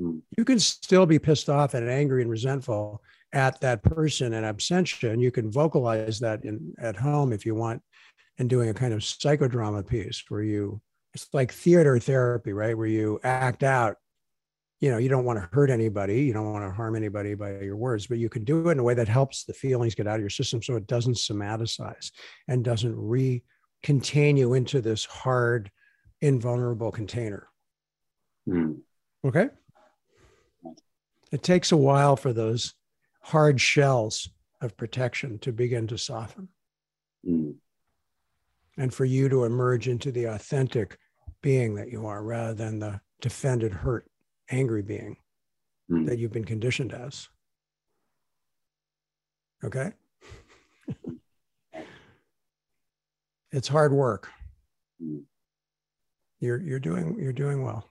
[0.00, 0.20] Mm.
[0.36, 5.20] You can still be pissed off and angry and resentful at that person and abstention.
[5.20, 7.82] You can vocalize that in at home if you want,
[8.38, 10.80] and doing a kind of psychodrama piece where you
[11.14, 12.76] it's like theater therapy, right?
[12.76, 13.96] Where you act out.
[14.80, 17.60] You know, you don't want to hurt anybody, you don't want to harm anybody by
[17.60, 20.06] your words, but you can do it in a way that helps the feelings get
[20.06, 22.10] out of your system so it doesn't somaticize
[22.48, 23.42] and doesn't re
[23.82, 25.70] contain you into this hard,
[26.20, 27.48] invulnerable container.
[28.48, 28.80] Mm.
[29.24, 29.48] Okay.
[31.34, 32.74] It takes a while for those
[33.20, 34.28] hard shells
[34.60, 36.48] of protection to begin to soften
[37.26, 37.56] Mm.
[38.76, 40.96] and for you to emerge into the authentic
[41.40, 44.08] being that you are rather than the defended, hurt,
[44.48, 45.16] angry being
[45.90, 46.06] Mm.
[46.06, 47.28] that you've been conditioned as.
[49.64, 49.92] Okay.
[53.50, 54.30] it's hard work.
[55.02, 55.24] Mm.
[56.38, 57.90] You're you're doing you're doing well.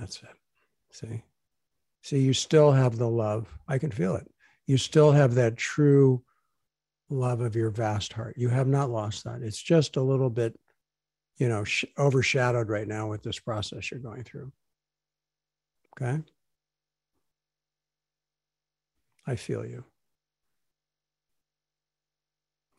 [0.00, 0.36] That's it.
[0.92, 1.22] See?
[2.02, 3.46] See, you still have the love.
[3.68, 4.26] I can feel it.
[4.66, 6.24] You still have that true
[7.10, 8.36] love of your vast heart.
[8.38, 9.42] You have not lost that.
[9.42, 10.58] It's just a little bit,
[11.36, 14.50] you know, sh- overshadowed right now with this process you're going through.
[16.00, 16.22] Okay?
[19.26, 19.84] I feel you.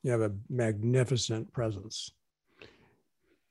[0.02, 2.12] You have a magnificent presence.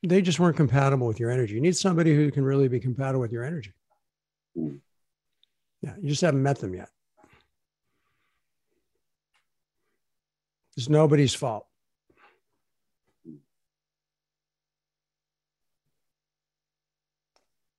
[0.02, 1.54] They just weren't compatible with your energy.
[1.54, 3.72] You need somebody who can really be compatible with your energy.
[4.56, 4.80] Mm.
[5.82, 6.88] Yeah, you just haven't met them yet.
[10.76, 11.66] It's nobody's fault.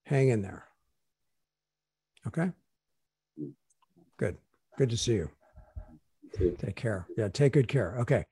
[0.05, 0.65] Hang in there.
[2.28, 2.51] Okay.
[4.17, 4.38] Good.
[4.78, 5.30] Good to see you.
[6.59, 7.07] Take care.
[7.17, 7.97] Yeah, take good care.
[7.99, 8.26] Okay.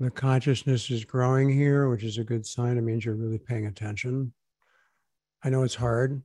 [0.00, 2.78] The consciousness is growing here, which is a good sign.
[2.78, 4.32] It means you're really paying attention.
[5.44, 6.22] I know it's hard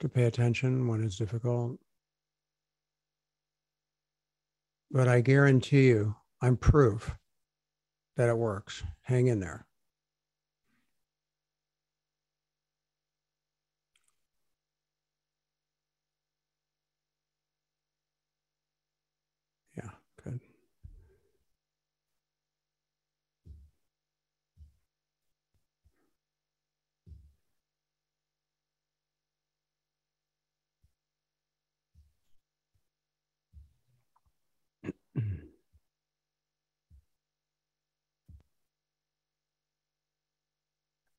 [0.00, 1.78] to pay attention when it's difficult.
[4.90, 7.14] But I guarantee you, I'm proof
[8.16, 8.82] that it works.
[9.02, 9.68] Hang in there.
[19.76, 19.90] Yeah,
[20.24, 20.40] good.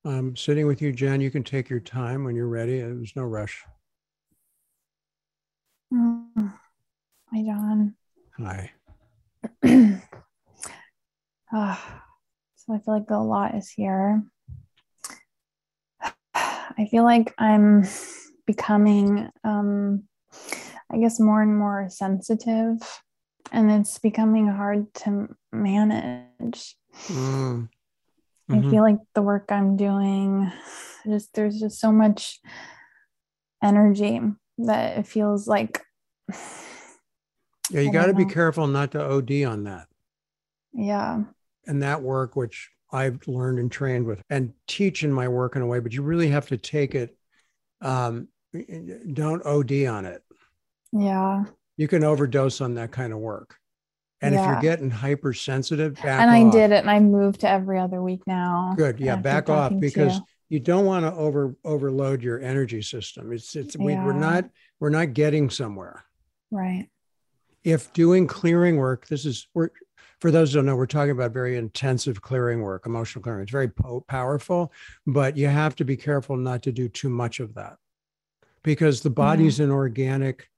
[0.04, 1.20] I'm sitting with you, Jen.
[1.20, 2.80] You can take your time when you're ready.
[2.80, 3.64] There's no rush.
[5.94, 6.52] Mm.
[7.32, 7.94] Hi, Jon.
[8.38, 8.72] Hi.
[11.54, 12.02] Ah,
[12.56, 14.22] so I feel like a lot is here.
[16.34, 17.84] I feel like I'm
[18.46, 20.04] becoming, um,
[20.90, 22.78] I guess, more and more sensitive,
[23.52, 26.74] and it's becoming hard to manage.
[27.08, 27.68] Mm.
[28.52, 28.70] I Mhm.
[28.70, 30.52] feel like the work I'm doing,
[31.06, 32.38] just there's just so much
[33.62, 34.20] energy
[34.58, 35.80] that it feels like.
[37.70, 39.88] Yeah, you got to be careful not to OD on that.
[40.74, 41.24] Yeah,
[41.66, 45.62] And that work, which I've learned and trained with and teach in my work in
[45.62, 47.16] a way, but you really have to take it.
[47.80, 48.28] Um,
[49.14, 50.22] don't OD on it.
[50.92, 51.44] yeah.
[51.78, 53.56] You can overdose on that kind of work.
[54.22, 56.52] And if you're getting hypersensitive, back and I off.
[56.52, 58.74] did it, and I moved to every other week now.
[58.76, 59.00] Good.
[59.00, 60.22] Yeah, back off because you.
[60.50, 63.32] you don't want to over overload your energy system.
[63.32, 64.48] It's it's we, we're not
[64.80, 66.04] we're not getting somewhere.
[66.50, 66.88] right.
[67.64, 69.70] If doing clearing work, this is we're
[70.22, 73.42] for those who don't know, we're talking about very intensive clearing work, emotional clearing.
[73.42, 74.72] It's very po- powerful,
[75.04, 77.76] but you have to be careful not to do too much of that
[78.62, 79.64] because the body's mm-hmm.
[79.64, 80.48] an organic,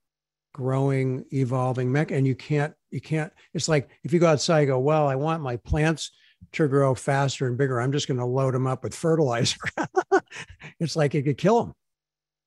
[0.53, 4.67] growing, evolving mech, and you can't, you can't, it's like if you go outside, you
[4.67, 6.11] go, well, I want my plants
[6.53, 7.79] to grow faster and bigger.
[7.79, 9.59] I'm just going to load them up with fertilizer.
[10.79, 11.73] it's like it could kill them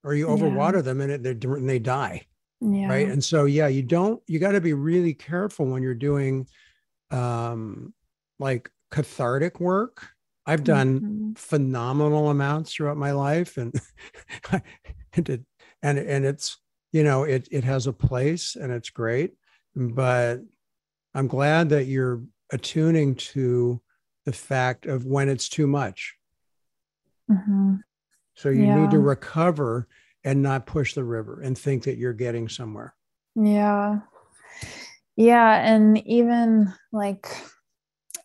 [0.03, 0.83] or you overwater yeah.
[0.83, 2.27] them and, it, and they die.
[2.61, 2.89] Yeah.
[2.89, 3.09] Right.
[3.09, 6.49] And so, yeah, you don't, you got to be really careful when you're doing
[7.11, 7.95] um,
[8.39, 10.09] like cathartic work.
[10.47, 11.33] I've done mm-hmm.
[11.35, 13.75] phenomenal amounts throughout my life, and
[15.13, 15.43] and it,
[15.83, 16.57] and and it's
[16.91, 19.35] you know it it has a place and it's great,
[19.75, 20.41] but
[21.15, 23.81] I'm glad that you're attuning to
[24.25, 26.15] the fact of when it's too much.
[27.31, 27.77] Mm-hmm.
[28.35, 28.81] So you yeah.
[28.81, 29.89] need to recover
[30.25, 32.95] and not push the river and think that you're getting somewhere.
[33.35, 34.01] Yeah.
[35.17, 35.65] Yeah.
[35.65, 37.27] And even like,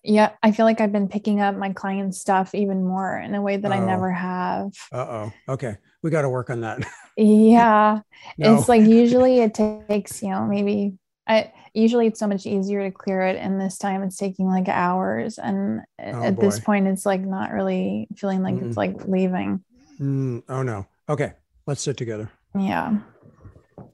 [0.04, 3.42] yeah, I feel like I've been picking up my client stuff even more in a
[3.42, 3.82] way that Uh-oh.
[3.82, 4.72] I never have.
[4.92, 5.34] Uh oh.
[5.50, 5.78] Okay.
[6.02, 6.80] We got to work on that.
[7.18, 8.02] yeah.
[8.38, 8.58] no.
[8.58, 10.94] It's like usually it takes, you know, maybe
[11.28, 13.38] I usually it's so much easier to clear it.
[13.38, 15.38] And this time it's taking like hours.
[15.38, 16.42] And oh, at boy.
[16.42, 19.64] this point, it's like not really feeling like mm it's like leaving.
[20.00, 20.86] Mm, oh no.
[21.10, 21.34] Okay.
[21.66, 22.30] Let's sit together.
[22.58, 22.98] Yeah.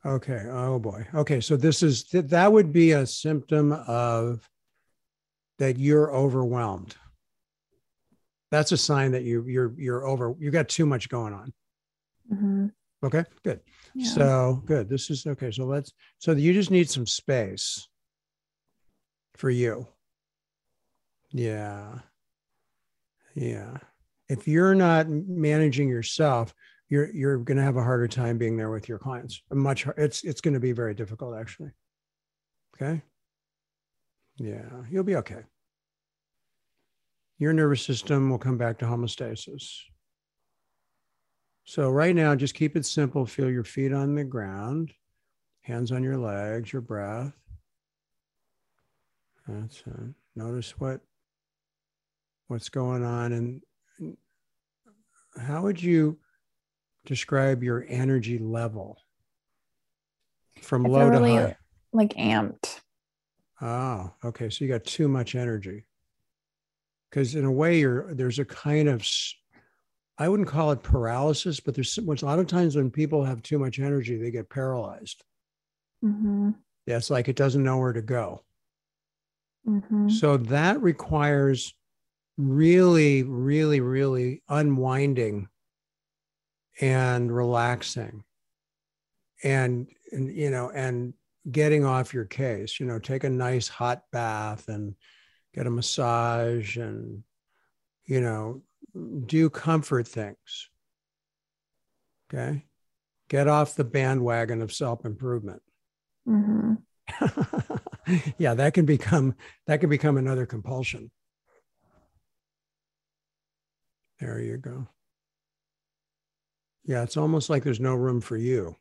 [0.05, 0.45] Okay.
[0.49, 1.05] Oh boy.
[1.13, 1.39] Okay.
[1.39, 4.47] So this is that would be a symptom of
[5.59, 6.95] that you're overwhelmed.
[8.51, 10.36] That's a sign that you you're you're over.
[10.39, 11.53] You got too much going on.
[12.34, 12.67] Mm-hmm.
[13.03, 13.23] Okay.
[13.43, 13.59] Good.
[14.03, 14.89] So good.
[14.89, 15.51] This is okay.
[15.51, 15.93] So let's.
[16.19, 17.87] So you just need some space
[19.35, 19.87] for you.
[21.31, 21.99] Yeah.
[23.35, 23.77] Yeah.
[24.27, 26.53] If you're not managing yourself,
[26.89, 29.41] you're you're going to have a harder time being there with your clients.
[29.51, 31.71] Much it's it's going to be very difficult actually.
[32.75, 33.01] Okay?
[34.37, 35.43] Yeah, you'll be okay.
[37.37, 39.69] Your nervous system will come back to homeostasis.
[41.70, 43.28] So right now just keep it simple.
[43.28, 44.91] Feel your feet on the ground,
[45.61, 47.36] hands on your legs, your breath.
[49.47, 50.15] That's it.
[50.36, 51.01] Notice what
[52.47, 54.17] what's going on and
[55.39, 56.17] how would you
[57.05, 58.97] describe your energy level
[60.63, 61.57] from low really, to high?
[61.93, 62.80] Like amped.
[63.61, 64.49] Oh, okay.
[64.49, 65.86] So you got too much energy.
[67.11, 69.05] Because in a way, you're there's a kind of
[70.20, 73.57] I wouldn't call it paralysis, but there's a lot of times when people have too
[73.57, 75.24] much energy, they get paralyzed.
[76.03, 76.51] Mm-hmm.
[76.86, 78.43] Yeah, it's like it doesn't know where to go.
[79.65, 80.09] Mm-hmm.
[80.09, 81.74] So that requires
[82.38, 85.47] really, really, really unwinding
[86.82, 88.24] and relaxing
[89.43, 91.13] and, and you know and
[91.49, 94.95] getting off your case you know take a nice hot bath and
[95.53, 97.24] get a massage and
[98.05, 98.61] you know
[99.25, 100.69] do comfort things
[102.32, 102.65] okay
[103.30, 105.61] get off the bandwagon of self-improvement
[106.27, 106.73] mm-hmm.
[108.38, 109.36] yeah that can become
[109.67, 111.11] that can become another compulsion
[114.19, 114.88] there you go
[116.89, 118.75] yeah, it's almost like there's no room for you.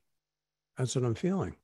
[0.78, 1.56] That's what I'm feeling.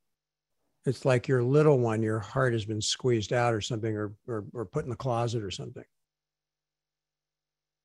[0.85, 4.45] It's like your little one, your heart has been squeezed out or something, or, or,
[4.53, 5.85] or put in the closet or something.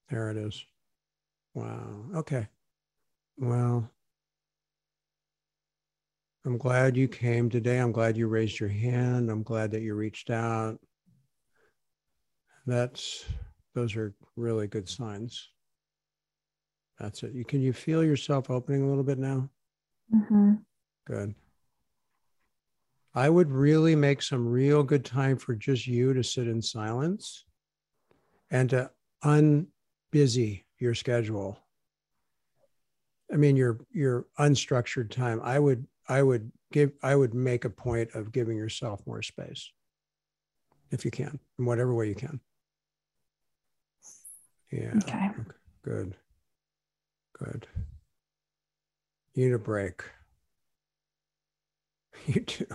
[0.09, 0.65] There it is.
[1.53, 2.05] Wow.
[2.15, 2.47] Okay.
[3.37, 3.89] Well,
[6.45, 7.77] I'm glad you came today.
[7.77, 9.29] I'm glad you raised your hand.
[9.29, 10.79] I'm glad that you reached out.
[12.65, 13.25] That's,
[13.75, 15.49] those are really good signs.
[16.99, 17.33] That's it.
[17.33, 19.49] You can you feel yourself opening a little bit now?
[20.13, 20.53] Mm-hmm.
[21.05, 21.35] Good.
[23.15, 27.45] I would really make some real good time for just you to sit in silence
[28.51, 28.91] and to
[30.11, 31.59] unbusy your schedule.
[33.31, 35.39] I mean your your unstructured time.
[35.43, 39.71] I would I would give I would make a point of giving yourself more space
[40.91, 42.39] if you can, in whatever way you can.
[44.71, 44.93] Yeah.
[44.97, 45.29] Okay.
[45.29, 45.41] okay.
[45.83, 46.15] Good.
[47.37, 47.67] Good.
[49.33, 50.03] You need a break.
[52.25, 52.65] You do.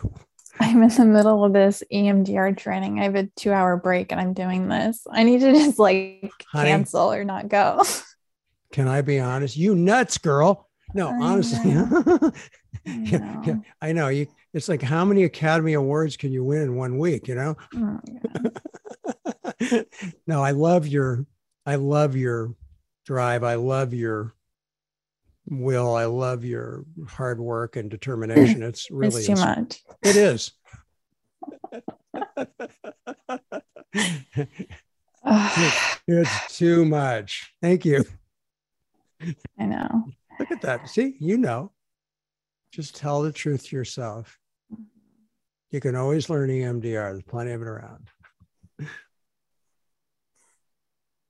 [0.61, 3.01] I'm in the middle of this EMDR training.
[3.01, 5.07] I have a two hour break and I'm doing this.
[5.11, 7.83] I need to just like Honey, cancel or not go.
[8.73, 9.57] Can I be honest?
[9.57, 10.69] You nuts, girl.
[10.95, 11.73] No, I honestly.
[11.73, 12.03] Know.
[12.87, 13.43] I, know.
[13.45, 14.09] Yeah, I know.
[14.09, 17.57] You it's like how many Academy Awards can you win in one week, you know?
[17.75, 18.01] Oh,
[20.27, 21.27] no, I love your
[21.67, 22.55] I love your
[23.05, 23.43] drive.
[23.43, 24.35] I love your
[25.47, 28.63] Will, I love your hard work and determination.
[28.63, 29.83] It's really it's too much.
[30.03, 30.53] It is.
[36.07, 37.55] it's too much.
[37.63, 38.05] Thank you.
[39.59, 40.05] I know.
[40.39, 40.89] Look at that.
[40.89, 41.73] See, you know.
[42.73, 44.37] Just tell the truth to yourself.
[45.71, 46.83] You can always learn EMDR.
[46.83, 48.09] There's plenty of it around.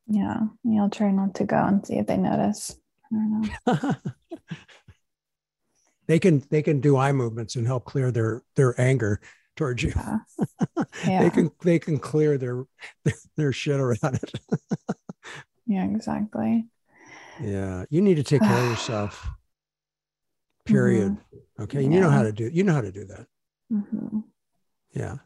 [0.06, 0.40] Yeah.
[0.80, 2.76] I'll try not to go and see if they notice.
[3.16, 4.12] I don't know.
[6.06, 9.20] they can they can do eye movements and help clear their their anger
[9.56, 9.92] towards you.
[11.04, 11.10] Yeah.
[11.10, 11.22] yeah.
[11.22, 12.64] they can they can clear their
[13.36, 14.40] their shit around it.
[15.66, 16.66] yeah, exactly.
[17.40, 19.28] Yeah, you need to take care of yourself.
[20.64, 21.12] Period.
[21.12, 21.62] Mm-hmm.
[21.64, 21.88] Okay, yeah.
[21.88, 23.26] you know how to do you know how to do that.
[23.72, 24.20] Mm-hmm.
[24.92, 25.16] Yeah.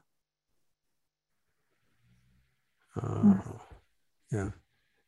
[3.01, 3.34] Uh,
[4.32, 4.51] yeah,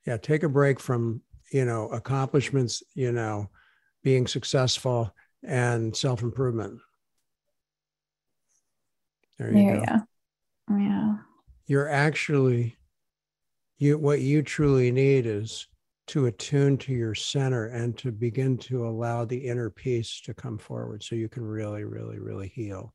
[0.07, 0.17] yeah.
[0.17, 2.83] Take a break from you know accomplishments.
[2.95, 3.51] You know,
[4.03, 6.81] being successful and self improvement.
[9.39, 9.83] There you go.
[9.83, 9.99] Yeah.
[10.71, 11.15] Yeah.
[11.67, 12.77] You're actually
[13.79, 15.67] you what you truly need is
[16.09, 20.59] to attune to your center and to begin to allow the inner peace to come
[20.59, 22.93] forward so you can really really really heal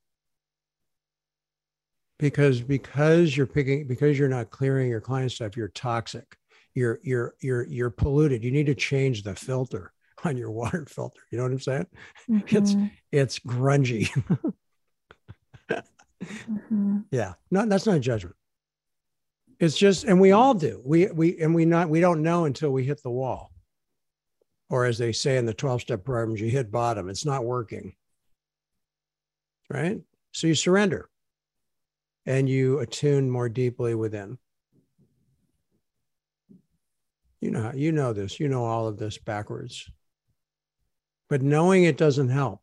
[2.19, 6.37] because because you're picking because you're not clearing your client stuff you're toxic
[6.75, 9.91] you're you're you're you're polluted you need to change the filter
[10.23, 11.87] on your water filter you know what i'm saying
[12.29, 12.55] mm-hmm.
[12.55, 12.75] it's
[13.11, 14.09] it's grungy
[15.69, 16.97] mm-hmm.
[17.11, 18.35] yeah no that's not a judgment
[19.59, 20.81] it's just, and we all do.
[20.83, 23.51] We we and we not we don't know until we hit the wall,
[24.69, 27.09] or as they say in the twelve step programs, you hit bottom.
[27.09, 27.95] It's not working.
[29.69, 30.01] Right.
[30.33, 31.09] So you surrender,
[32.25, 34.37] and you attune more deeply within.
[37.41, 38.39] You know you know this.
[38.39, 39.89] You know all of this backwards.
[41.29, 42.61] But knowing it doesn't help.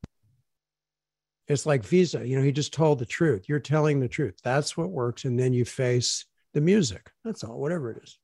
[1.48, 2.26] It's like Visa.
[2.26, 3.48] You know, he just told the truth.
[3.48, 4.36] You're telling the truth.
[4.44, 5.24] That's what works.
[5.24, 7.10] And then you face the music.
[7.24, 8.18] That's all, whatever it is.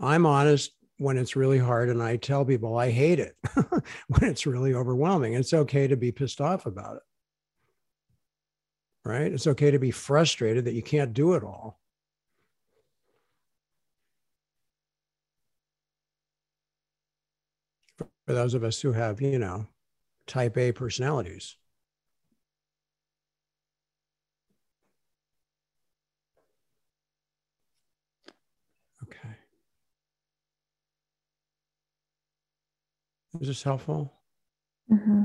[0.00, 3.36] I'm honest when it's really hard, and I tell people I hate it
[4.08, 5.34] when it's really overwhelming.
[5.34, 7.02] It's okay to be pissed off about it.
[9.04, 9.32] Right?
[9.32, 11.80] It's okay to be frustrated that you can't do it all.
[17.98, 19.66] For those of us who have, you know,
[20.26, 21.56] type A personalities.
[29.02, 29.36] Okay.
[33.40, 34.12] Is this helpful?
[34.90, 35.24] Mm-hmm.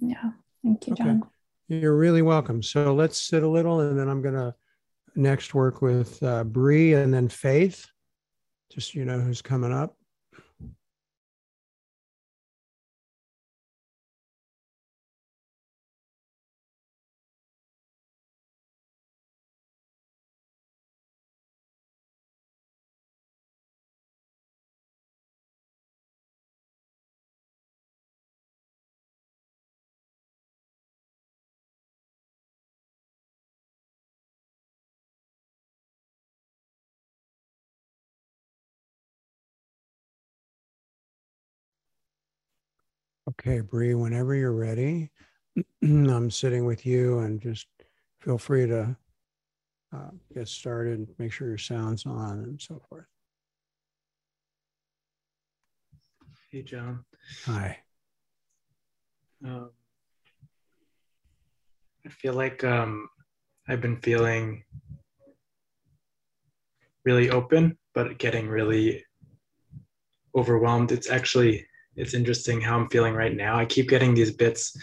[0.00, 0.32] Yeah.
[0.64, 1.22] Thank you, Jon.
[1.68, 2.62] You're really welcome.
[2.62, 4.54] So let's sit a little and then I'm going to
[5.14, 7.86] next work with uh, Bree and then Faith.
[8.72, 9.96] Just, you know, who's coming up.
[43.44, 45.10] Okay, Bree, whenever you're ready,
[45.82, 47.66] I'm sitting with you and just
[48.20, 48.96] feel free to
[49.92, 53.06] uh, get started, make sure your sound's on and so forth.
[56.52, 57.04] Hey, Jon.
[57.46, 57.78] Hi.
[59.44, 59.70] Um,
[62.06, 63.08] I feel like um,
[63.66, 64.62] I've been feeling
[67.04, 69.04] really open, but getting really
[70.36, 70.92] overwhelmed.
[70.92, 71.66] It's actually
[71.96, 73.56] it's interesting how I'm feeling right now.
[73.56, 74.76] I keep getting these bits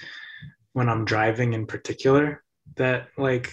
[0.74, 2.44] when I'm driving in particular
[2.76, 3.52] that like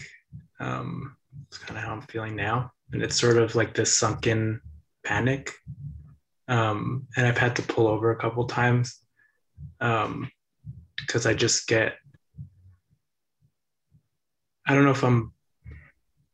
[0.60, 1.16] um
[1.48, 2.72] it's kind of how I'm feeling now.
[2.92, 4.60] And it's sort of like this sunken
[5.04, 5.52] panic.
[6.48, 8.98] Um and I've had to pull over a couple times.
[9.80, 10.30] Um
[10.98, 11.94] because I just get
[14.66, 15.32] I don't know if I'm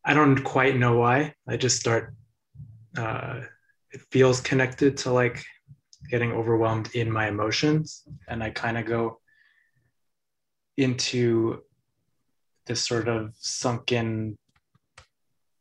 [0.04, 1.34] I don't quite know why.
[1.48, 2.14] I just start
[2.96, 3.40] uh
[3.92, 5.44] it feels connected to like
[6.10, 9.18] getting overwhelmed in my emotions and i kind of go
[10.76, 11.62] into
[12.66, 14.36] this sort of sunken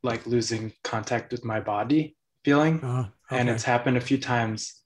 [0.04, 3.40] like losing contact with my body feeling uh, okay.
[3.40, 4.82] and it's happened a few times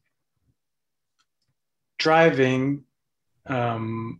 [1.98, 2.84] driving
[3.48, 4.20] um,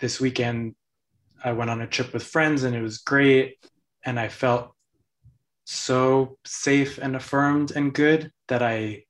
[0.00, 0.74] this weekend
[1.44, 3.56] i went on a trip with friends and it was great
[4.04, 4.72] and i felt
[5.64, 9.02] so safe and affirmed and good that i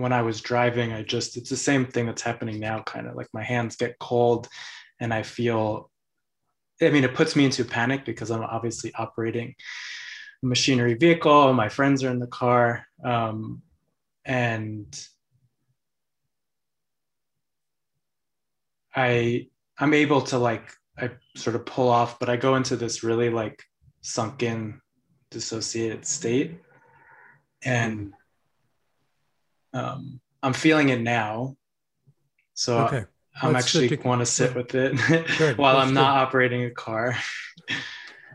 [0.00, 3.16] when I was driving, I just, it's the same thing that's happening now, kind of
[3.16, 4.48] like my hands get cold
[5.00, 5.90] and I feel
[6.82, 9.54] I mean, it puts me into panic because I'm obviously operating
[10.42, 11.52] a machinery vehicle.
[11.52, 13.62] My friends are in the car, um,
[14.24, 14.86] and
[18.94, 19.48] I
[19.78, 23.30] I'm able to like I sort of pull off, but I go into this really
[23.30, 23.62] like
[24.00, 24.80] sunken,
[25.30, 26.60] dissociated state,
[27.62, 28.14] and
[29.72, 31.56] um, I'm feeling it now.
[32.54, 33.04] So okay.
[33.42, 34.98] I'm Let's actually want to sit with it
[35.58, 37.16] while Let's I'm not operating a car.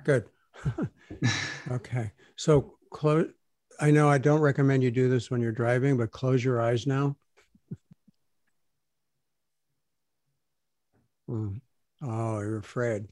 [0.03, 0.25] good.
[1.71, 2.11] okay.
[2.35, 3.27] So close.
[3.79, 6.87] I know I don't recommend you do this when you're driving, but close your eyes
[6.87, 7.17] now.
[11.29, 11.59] Mm.
[12.01, 13.07] Oh, you're afraid.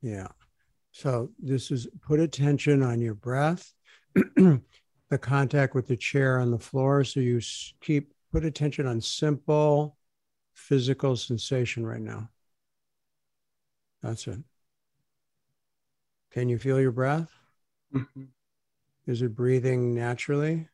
[0.00, 0.28] Yeah.
[0.92, 3.72] So this is put attention on your breath,
[4.14, 7.04] the contact with the chair on the floor.
[7.04, 7.40] So you
[7.80, 9.96] keep put attention on simple
[10.54, 12.30] physical sensation right now.
[14.02, 14.38] That's it.
[16.32, 17.32] Can you feel your breath?
[17.94, 18.24] Mm-hmm.
[19.06, 20.68] Is it breathing naturally?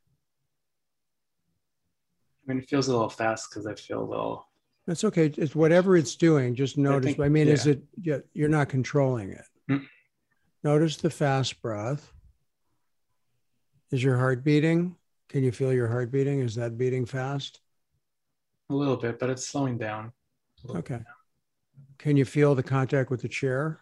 [2.48, 4.46] I mean, it feels a little fast because I feel a little.
[4.86, 5.26] That's okay.
[5.36, 6.54] It's whatever it's doing.
[6.54, 7.10] Just notice.
[7.10, 7.52] I, think, I mean, yeah.
[7.52, 7.82] is it?
[8.32, 9.44] You're not controlling it.
[9.70, 9.84] Mm-hmm.
[10.64, 12.12] Notice the fast breath.
[13.90, 14.96] Is your heart beating?
[15.28, 16.40] Can you feel your heart beating?
[16.40, 17.60] Is that beating fast?
[18.68, 20.12] A little bit, but it's slowing down.
[20.68, 21.00] Okay.
[21.98, 23.80] Can you feel the contact with the chair?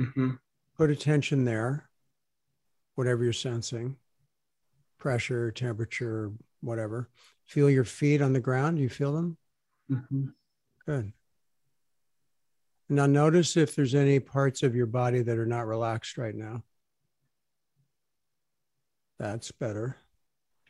[0.00, 0.32] Mm-hmm.
[0.76, 1.88] Put attention there,
[2.94, 3.96] whatever you're sensing
[4.98, 7.08] pressure, temperature, whatever.
[7.46, 8.78] Feel your feet on the ground.
[8.78, 9.36] You feel them?
[9.90, 10.26] Mm-hmm.
[10.84, 11.12] Good.
[12.88, 16.62] Now, notice if there's any parts of your body that are not relaxed right now.
[19.18, 19.96] That's better.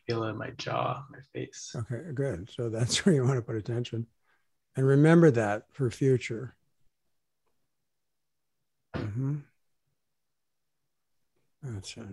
[0.06, 1.74] Feel it in my jaw, my face.
[1.76, 2.50] Okay, good.
[2.50, 4.06] So that's where you want to put attention.
[4.76, 6.54] And remember that for future.
[8.94, 9.36] Mm-hmm.
[11.62, 12.06] That's it.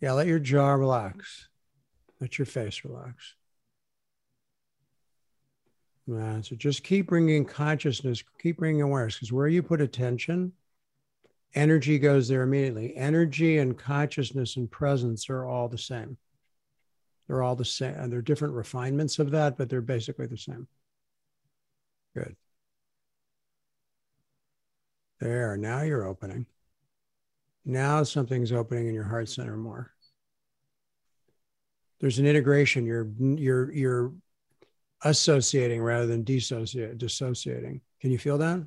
[0.00, 1.48] Yeah, let your jaw relax.
[2.20, 3.34] Let your face relax.
[6.08, 10.52] So just keep bringing consciousness, keep bringing awareness, because where you put attention,
[11.54, 12.96] energy goes there immediately.
[12.96, 16.16] Energy and consciousness and presence are all the same.
[17.26, 17.94] They're all the same.
[17.94, 20.68] And they're different refinements of that, but they're basically the same.
[22.14, 22.36] Good.
[25.20, 26.46] There, now you're opening.
[27.64, 29.92] Now something's opening in your heart center more.
[32.00, 32.84] There's an integration.
[32.84, 34.12] You're you're you're
[35.02, 37.80] associating rather than dissociating.
[38.00, 38.66] Can you feel that?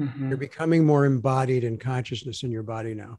[0.00, 0.28] Mm-hmm.
[0.28, 3.18] You're becoming more embodied in consciousness in your body now.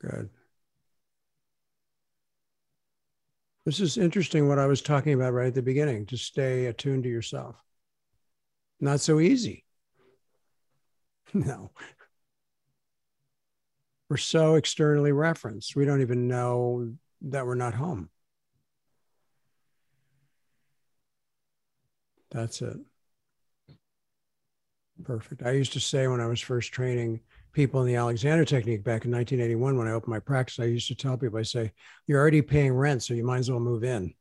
[0.00, 0.30] Good.
[3.64, 7.02] This is interesting what I was talking about right at the beginning to stay attuned
[7.04, 7.62] to yourself.
[8.80, 9.64] Not so easy.
[11.34, 11.72] No,
[14.08, 15.76] we're so externally referenced.
[15.76, 18.08] We don't even know that we're not home.
[22.30, 22.76] That's it.
[25.04, 25.42] Perfect.
[25.44, 27.20] I used to say when I was first training
[27.52, 30.88] people in the Alexander technique back in 1981, when I opened my practice, I used
[30.88, 31.72] to tell people, I say,
[32.06, 34.14] you're already paying rent, so you might as well move in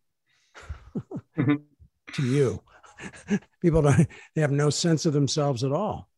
[1.38, 1.56] mm-hmm.
[2.14, 2.62] to you.
[3.62, 6.10] people don't, they have no sense of themselves at all.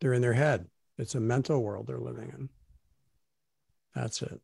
[0.00, 0.66] They're in their head.
[0.98, 2.48] It's a mental world they're living in.
[3.94, 4.40] That's it.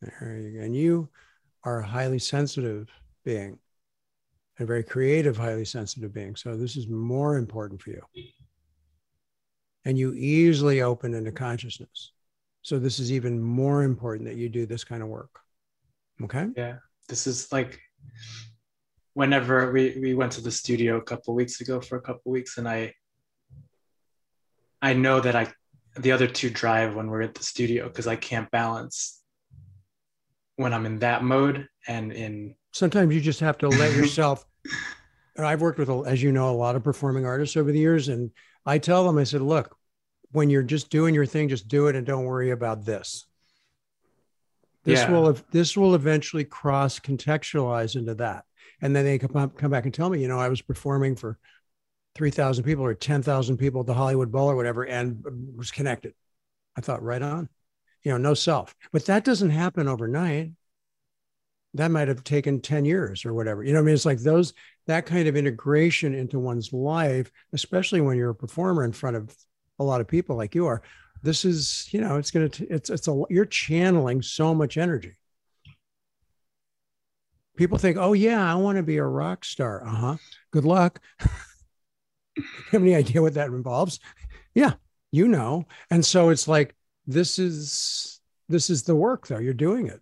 [0.00, 0.64] There you go.
[0.64, 1.08] And you
[1.64, 2.88] are highly sensitive
[3.24, 3.58] being,
[4.58, 6.36] a very creative, highly sensitive being.
[6.36, 8.02] So this is more important for you.
[9.84, 12.12] And you easily open into consciousness.
[12.62, 15.40] So this is even more important that you do this kind of work.
[16.22, 16.48] Okay.
[16.56, 16.76] Yeah.
[17.08, 17.80] This is like
[19.14, 22.58] whenever we, we went to the studio a couple weeks ago for a couple weeks
[22.58, 22.94] and I
[24.82, 25.52] I know that I
[25.96, 29.20] the other two drive when we're at the studio because I can't balance
[30.56, 34.44] when I'm in that mode and in sometimes you just have to let yourself
[35.38, 38.30] I've worked with as you know a lot of performing artists over the years and
[38.66, 39.76] I tell them I said look
[40.32, 43.26] when you're just doing your thing just do it and don't worry about this
[44.84, 45.10] this yeah.
[45.10, 48.44] will this will eventually cross contextualize into that
[48.82, 51.38] and then they come, come back and tell me you know I was performing for
[52.14, 55.24] 3,000 people or 10,000 people at the Hollywood Bowl or whatever and
[55.56, 56.14] was connected.
[56.76, 57.48] I thought, right on,
[58.02, 58.74] you know, no self.
[58.92, 60.52] But that doesn't happen overnight.
[61.74, 63.62] That might have taken 10 years or whatever.
[63.62, 64.54] You know, I mean, it's like those,
[64.86, 69.34] that kind of integration into one's life, especially when you're a performer in front of
[69.78, 70.82] a lot of people like you are,
[71.22, 75.12] this is you know it's going to it's it's a you're channeling so much energy.
[77.56, 79.86] People think oh yeah i want to be a rock star.
[79.86, 80.16] Uh-huh.
[80.50, 81.00] Good luck.
[82.70, 84.00] Have any idea what that involves?
[84.54, 84.74] Yeah
[85.12, 85.66] you know.
[85.90, 86.74] And so it's like
[87.06, 90.00] this is this is the work though you're doing it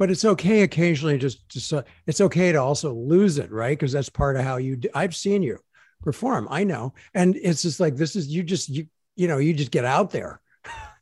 [0.00, 3.92] but it's okay occasionally just just uh, it's okay to also lose it right because
[3.92, 4.88] that's part of how you do.
[4.94, 5.58] i've seen you
[6.02, 9.52] perform i know and it's just like this is you just you you know you
[9.52, 10.40] just get out there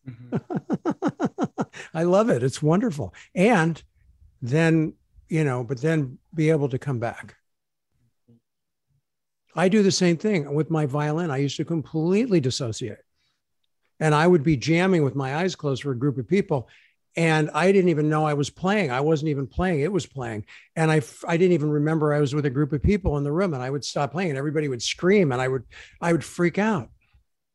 [0.05, 1.63] mm-hmm.
[1.95, 3.81] i love it it's wonderful and
[4.43, 4.93] then
[5.29, 7.37] you know but then be able to come back
[9.55, 12.99] i do the same thing with my violin i used to completely dissociate
[14.01, 16.69] and i would be jamming with my eyes closed for a group of people
[17.19, 18.93] and I didn't even know I was playing.
[18.93, 20.47] I wasn't even playing; it was playing,
[20.77, 23.33] and I I didn't even remember I was with a group of people in the
[23.33, 23.55] room.
[23.55, 25.65] And I would stop playing, and everybody would scream, and I would
[26.01, 26.91] I would freak out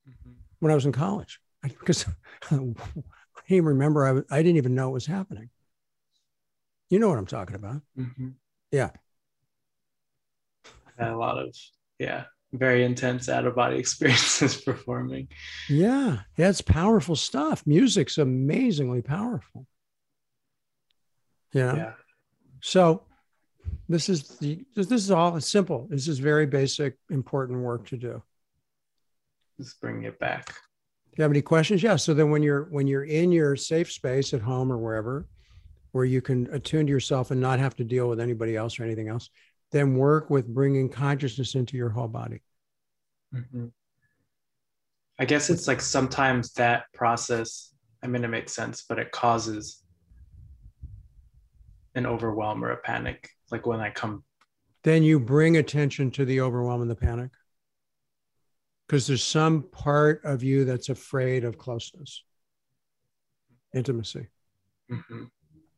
[0.08, 0.32] mm-hmm.
[0.60, 2.06] when I was in college because
[2.52, 2.78] I didn't
[3.48, 5.50] even remember I I didn't even know it was happening.
[6.90, 7.82] You know what I'm talking about?
[7.98, 8.30] Mm-hmm.
[8.70, 8.90] Yeah.
[11.00, 11.56] A lot of
[12.00, 15.28] yeah very intense out of body experiences performing.
[15.70, 17.64] Yeah, yeah, it's powerful stuff.
[17.66, 19.66] Music's amazingly powerful.
[21.54, 21.76] Know?
[21.76, 21.94] Yeah.
[22.62, 23.04] So
[23.90, 25.88] this is the this is all simple.
[25.90, 28.24] This is very basic, important work to do.
[29.60, 30.48] Just bring it back.
[30.48, 31.84] Do you have any questions?
[31.84, 31.98] Yeah.
[31.98, 35.28] So then when you're when you're in your safe space at home or wherever,
[35.92, 38.84] where you can attune to yourself and not have to deal with anybody else or
[38.84, 39.30] anything else,
[39.74, 42.42] then work with bringing consciousness into your whole body.
[43.34, 43.66] Mm-hmm.
[45.20, 49.84] I guess it's like sometimes that process, I mean, it makes sense, but it causes
[51.96, 53.30] an overwhelm or a panic.
[53.52, 54.24] Like when I come.
[54.84, 57.32] Then you bring attention to the overwhelm and the panic.
[58.88, 62.24] Because there's some part of you that's afraid of closeness,
[63.74, 64.28] intimacy.
[64.92, 65.24] Mm-hmm.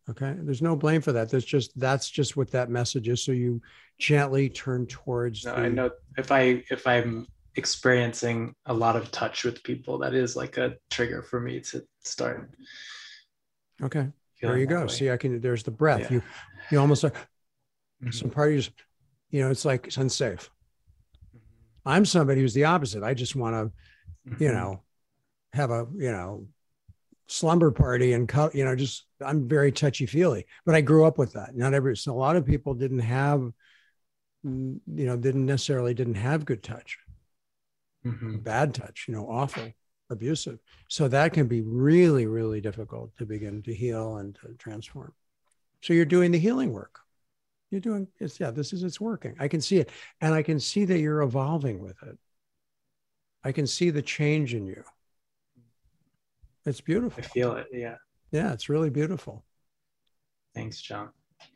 [0.10, 0.36] Okay.
[0.38, 1.30] There's no blame for that.
[1.30, 3.24] There's just that's just what that message is.
[3.24, 3.62] So you
[3.98, 5.46] gently turn towards.
[5.46, 5.62] No, the...
[5.62, 10.36] I know if I if I'm experiencing a lot of touch with people, that is
[10.36, 12.52] like a trigger for me to start.
[13.82, 14.10] Okay.
[14.42, 14.82] There you go.
[14.82, 14.88] Way.
[14.90, 15.42] See, I can.
[15.42, 16.02] There's the breath.
[16.02, 16.12] Yeah.
[16.12, 16.24] You
[16.72, 18.12] you almost like mm-hmm.
[18.12, 18.70] some parties.
[19.32, 20.52] You know, it's like it's unsafe.
[21.36, 21.90] Mm-hmm.
[21.90, 23.02] I'm somebody who's the opposite.
[23.02, 24.44] I just want to, mm-hmm.
[24.44, 24.84] you know,
[25.54, 26.48] have a you know
[27.28, 31.34] slumber party and you know just i'm very touchy feely but i grew up with
[31.34, 31.56] that.
[31.56, 33.52] Not every so a lot of people didn't have
[34.46, 36.98] mm, you know didn't necessarily didn't have good touch.
[38.06, 38.38] Mm-hmm.
[38.38, 39.72] bad touch you know awful
[40.12, 40.60] abusive.
[40.90, 45.14] So that can be really really difficult to begin to heal and to transform.
[45.82, 47.00] So you're doing the healing work.
[47.72, 49.36] You're doing it's yeah this is it's working.
[49.40, 49.90] I can see it.
[50.22, 52.20] And i can see that you're evolving with it.
[53.44, 54.84] I can see the change in you
[56.66, 57.24] it's beautiful.
[57.24, 57.68] I feel it.
[57.72, 57.96] Yeah.
[58.32, 59.46] Yeah, it's really beautiful.
[60.54, 61.10] Thanks, Jon.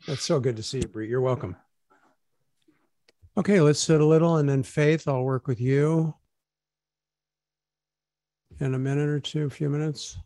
[0.06, 1.08] That's so good to see you, Bree.
[1.08, 1.56] You're welcome.
[3.36, 6.14] Okay, let's sit a little and then Faith, I'll work with you
[8.60, 10.18] in a minute or two, a few minutes.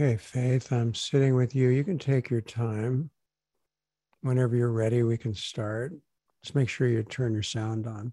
[0.00, 1.70] Okay, Faith, I'm sitting with you.
[1.70, 3.10] You can take your time.
[4.20, 5.92] Whenever you're ready, we can start.
[6.40, 8.12] Just make sure you turn your sound on.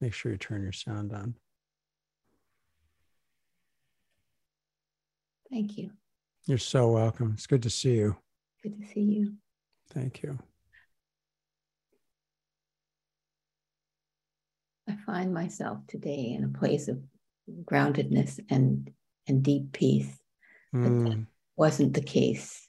[0.00, 1.36] Make sure you turn your sound on.
[5.48, 5.92] Thank you.
[6.46, 7.34] You're so welcome.
[7.34, 8.16] It's good to see you.
[8.64, 9.34] Good to see you.
[9.92, 10.36] Thank you.
[14.88, 16.98] I find myself today in a place of
[17.62, 18.90] groundedness and,
[19.28, 20.08] and deep peace.
[20.74, 20.82] Mm.
[20.82, 22.66] But that wasn't the case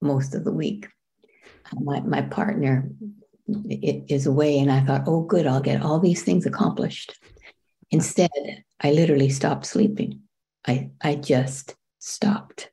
[0.00, 0.88] most of the week.
[1.74, 2.88] My, my partner
[3.68, 7.14] is away, and I thought, oh, good, I'll get all these things accomplished.
[7.90, 8.30] Instead,
[8.80, 10.20] I literally stopped sleeping.
[10.66, 12.70] I, I just stopped.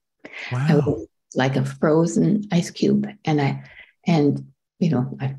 [0.52, 0.66] Wow.
[0.70, 3.08] I was like a frozen ice cube.
[3.26, 3.64] And I,
[4.08, 5.36] and, you know, I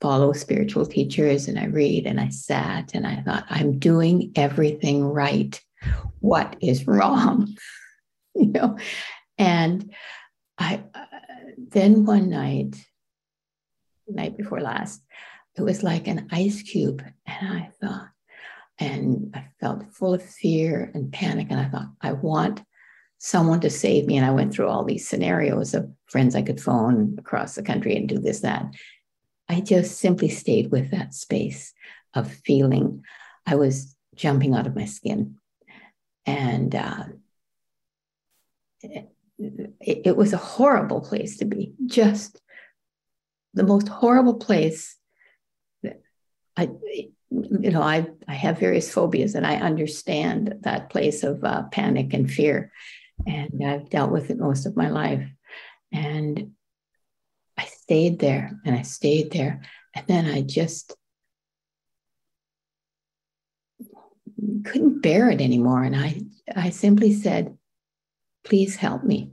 [0.00, 5.04] follow spiritual teachers and I read and I sat and I thought, I'm doing everything
[5.04, 5.60] right.
[6.20, 7.56] What is wrong?
[8.44, 8.78] you know
[9.38, 9.92] and
[10.58, 11.04] i uh,
[11.56, 12.76] then one night
[14.08, 15.02] night before last
[15.56, 18.08] it was like an ice cube and i thought
[18.78, 21.48] and I felt full of fear and panic.
[21.50, 22.62] And I thought, I want
[23.18, 24.16] someone to save me.
[24.16, 27.96] And I went through all these scenarios of friends I could phone across the country
[27.96, 28.66] and do this, that.
[29.48, 31.72] I just simply stayed with that space
[32.14, 33.04] of feeling
[33.46, 35.36] I was jumping out of my skin.
[36.26, 37.04] And uh,
[38.84, 42.40] it, it was a horrible place to be, just
[43.54, 44.96] the most horrible place.
[46.56, 46.70] I,
[47.30, 52.14] you know, I, I have various phobias and I understand that place of uh, panic
[52.14, 52.70] and fear.
[53.26, 55.26] And I've dealt with it most of my life.
[55.92, 56.52] And
[57.56, 59.62] I stayed there and I stayed there.
[59.94, 60.94] And then I just
[64.64, 65.82] couldn't bear it anymore.
[65.82, 66.22] And I,
[66.54, 67.56] I simply said,
[68.44, 69.32] please help me.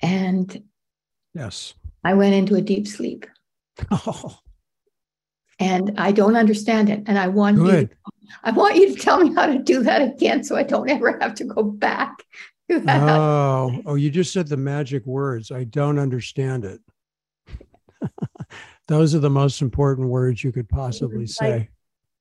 [0.00, 0.64] And
[1.34, 1.74] yes,
[2.04, 3.26] I went into a deep sleep.
[3.90, 4.38] Oh.
[5.60, 7.02] And I don't understand it.
[7.06, 7.90] And I want Good.
[7.90, 8.12] you
[8.44, 11.18] I want you to tell me how to do that again so I don't ever
[11.20, 12.24] have to go back
[12.70, 13.02] to that.
[13.02, 15.50] Oh, oh, you just said the magic words.
[15.50, 16.80] I don't understand it.
[18.88, 21.50] Those are the most important words you could possibly say.
[21.50, 21.72] Like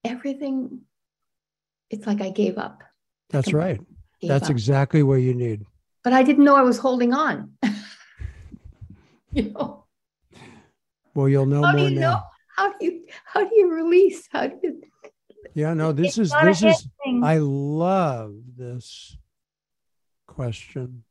[0.03, 0.81] everything,
[1.89, 2.83] it's like I gave up.
[3.29, 3.79] That's right.
[4.21, 4.51] That's up.
[4.51, 5.65] exactly what you need.
[6.03, 7.51] But I didn't know I was holding on.
[9.31, 9.85] you know.
[11.13, 11.99] Well, you'll know how more now.
[11.99, 12.21] Know?
[12.55, 14.27] How do you how do you release?
[14.31, 14.81] How do you
[15.53, 16.87] Yeah, no, this is this is
[17.23, 19.17] I love this
[20.25, 21.03] question.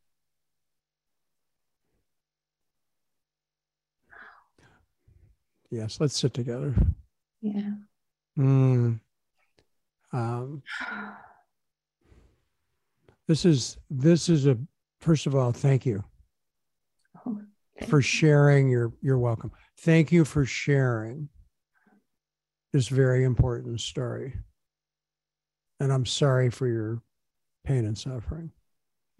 [5.70, 6.74] Yes, let's sit together.
[7.40, 7.72] Yeah.
[8.38, 9.00] Mm.
[10.12, 10.62] Um,
[13.28, 14.58] this is this is a
[15.00, 16.02] first of all, thank you
[17.26, 17.40] oh,
[17.78, 18.68] thank for sharing.
[18.68, 19.52] You're you're welcome.
[19.80, 21.28] Thank you for sharing
[22.72, 24.34] this very important story.
[25.80, 27.02] And I'm sorry for your
[27.64, 28.50] pain and suffering.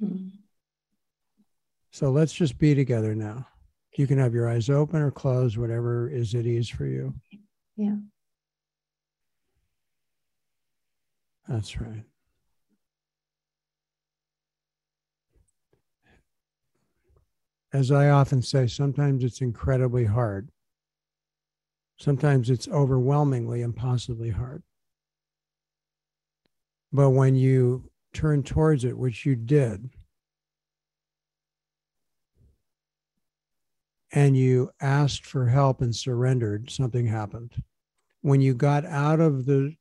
[0.03, 0.29] Mm-hmm.
[1.91, 3.47] So let's just be together now.
[3.97, 7.15] You can have your eyes open or closed, whatever is at ease for you.
[7.77, 7.97] Yeah.
[11.49, 12.05] That's right.
[17.77, 20.49] As I often say, sometimes it's incredibly hard.
[21.99, 24.63] Sometimes it's overwhelmingly impossibly hard.
[26.91, 29.91] But when you turn towards it, which you did,
[34.11, 37.63] and you asked for help and surrendered, something happened.
[38.23, 39.75] When you got out of the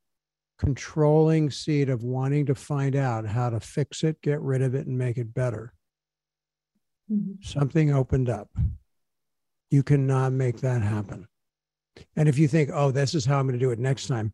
[0.58, 4.86] controlling seat of wanting to find out how to fix it, get rid of it,
[4.86, 5.72] and make it better,
[7.10, 7.42] mm-hmm.
[7.42, 8.48] something opened up.
[9.70, 11.26] You cannot make that happen.
[12.14, 14.32] And if you think, oh, this is how I'm going to do it next time,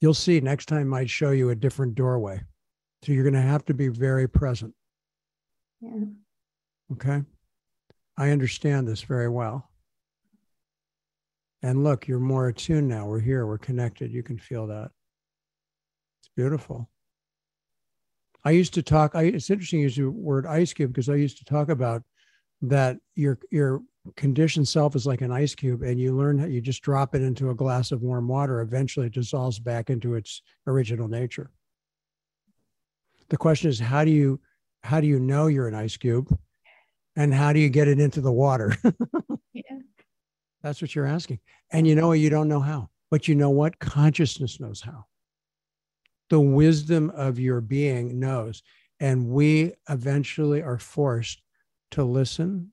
[0.00, 2.42] you'll see next time might show you a different doorway.
[3.02, 4.74] So you're going to have to be very present.
[5.80, 6.04] Yeah.
[6.92, 7.22] Okay.
[8.16, 9.70] I understand this very well.
[11.62, 13.06] And look, you're more attuned now.
[13.06, 14.12] We're here, we're connected.
[14.12, 14.90] You can feel that.
[16.20, 16.90] It's beautiful.
[18.44, 21.14] I used to talk, I, it's interesting you use the word ice cube because I
[21.14, 22.02] used to talk about
[22.62, 23.82] that your your
[24.16, 27.22] conditioned self is like an ice cube and you learn how you just drop it
[27.22, 31.50] into a glass of warm water eventually it dissolves back into its original nature.
[33.30, 34.40] The question is how do you
[34.82, 36.36] how do you know you're an ice cube
[37.16, 38.76] and how do you get it into the water?
[39.56, 39.78] Yeah.
[40.64, 41.38] that's what you're asking.
[41.70, 43.78] And you know you don't know how but you know what?
[43.78, 45.04] Consciousness knows how.
[46.30, 48.60] The wisdom of your being knows.
[48.98, 51.40] And we eventually are forced
[51.94, 52.72] to listen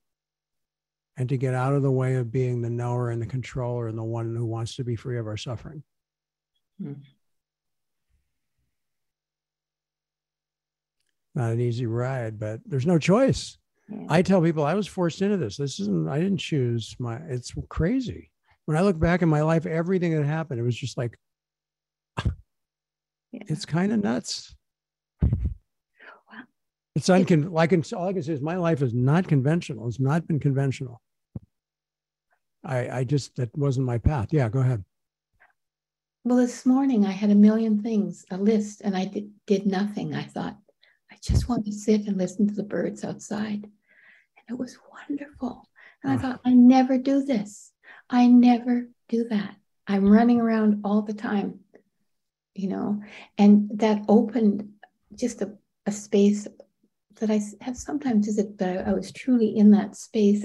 [1.15, 3.98] and to get out of the way of being the knower and the controller and
[3.98, 5.84] the one who wants to be free of our suffering.
[6.81, 6.93] Hmm.
[11.35, 13.57] Not an easy ride, but there's no choice.
[13.88, 14.06] Yeah.
[14.10, 15.56] I tell people I was forced into this.
[15.56, 18.31] This isn't, I didn't choose my, it's crazy.
[18.65, 21.18] When I look back in my life, everything that happened, it was just like,
[22.26, 22.31] yeah.
[23.31, 24.56] it's kind of nuts.
[26.95, 27.51] It's uncon.
[27.51, 29.88] Like all I can say is my life is not conventional.
[29.88, 31.01] It's not been conventional.
[32.63, 34.30] I I just that wasn't my path.
[34.31, 34.84] Yeah, go ahead.
[36.23, 40.13] Well, this morning I had a million things, a list, and I did, did nothing.
[40.13, 40.55] I thought
[41.11, 44.77] I just want to sit and listen to the birds outside, and it was
[45.09, 45.68] wonderful.
[46.03, 47.72] And I thought I never do this.
[48.09, 49.55] I never do that.
[49.88, 51.59] I'm running around all the time,
[52.53, 53.01] you know,
[53.38, 54.69] and that opened
[55.15, 55.53] just a,
[55.88, 56.47] a space
[57.22, 60.43] that I have sometimes visited, but I, I was truly in that space.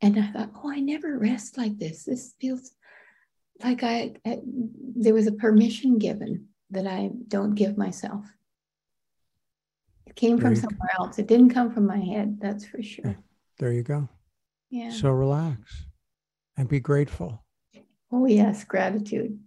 [0.00, 2.04] And I thought, oh, I never rest like this.
[2.04, 2.72] This feels
[3.64, 8.26] like I, I there was a permission given that I don't give myself.
[10.06, 11.04] It came from somewhere go.
[11.04, 11.18] else.
[11.18, 13.16] It didn't come from my head, that's for sure.
[13.58, 14.08] There you go.
[14.70, 14.90] Yeah.
[14.90, 15.86] So relax
[16.56, 17.44] and be grateful.
[18.12, 19.38] Oh yes, gratitude.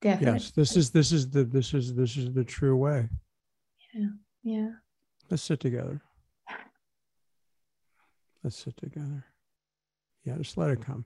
[0.00, 0.40] Definitely.
[0.40, 3.08] Yes, this is this is the this is this is the true way.
[3.94, 4.08] Yeah.
[4.42, 4.70] Yeah.
[5.30, 6.00] Let's sit together.
[8.42, 9.24] Let's sit together.
[10.24, 11.04] Yeah, just let it come.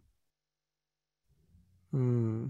[1.92, 2.46] Hmm.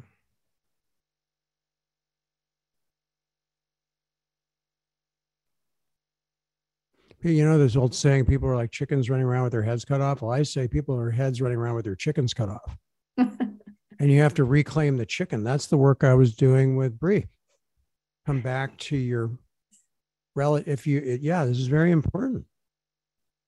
[7.21, 10.01] You know, this old saying, people are like chickens running around with their heads cut
[10.01, 10.23] off.
[10.23, 12.77] Well, I say people are heads running around with their chickens cut off.
[13.19, 13.59] and
[14.01, 15.43] you have to reclaim the chicken.
[15.43, 17.27] That's the work I was doing with Brie.
[18.25, 19.31] Come back to your
[20.39, 20.73] relative.
[20.73, 22.45] If you, it, yeah, this is very important.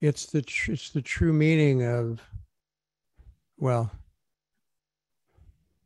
[0.01, 2.21] It's the tr- it's the true meaning of,
[3.57, 3.91] well,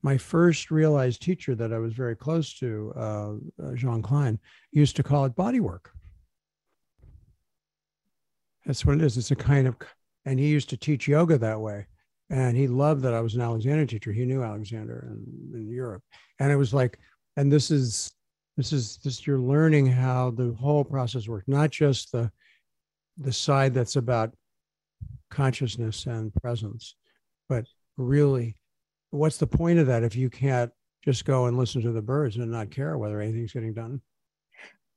[0.02, 3.32] my first realized teacher that I was very close to, uh,
[3.62, 4.38] uh Jean Klein,
[4.70, 5.90] used to call it body work.
[8.66, 9.16] That's what it is.
[9.16, 9.76] It's a kind of,
[10.24, 11.86] and he used to teach yoga that way.
[12.30, 14.12] And he loved that I was an Alexander teacher.
[14.12, 16.02] He knew Alexander in, in Europe.
[16.38, 16.98] And it was like,
[17.36, 18.12] and this is,
[18.56, 22.30] this is this you're learning how the whole process works, not just the
[23.18, 24.34] the side that's about
[25.30, 26.96] consciousness and presence,
[27.48, 27.66] but
[27.96, 28.56] really,
[29.10, 30.70] what's the point of that if you can't
[31.04, 34.00] just go and listen to the birds and not care whether anything's getting done?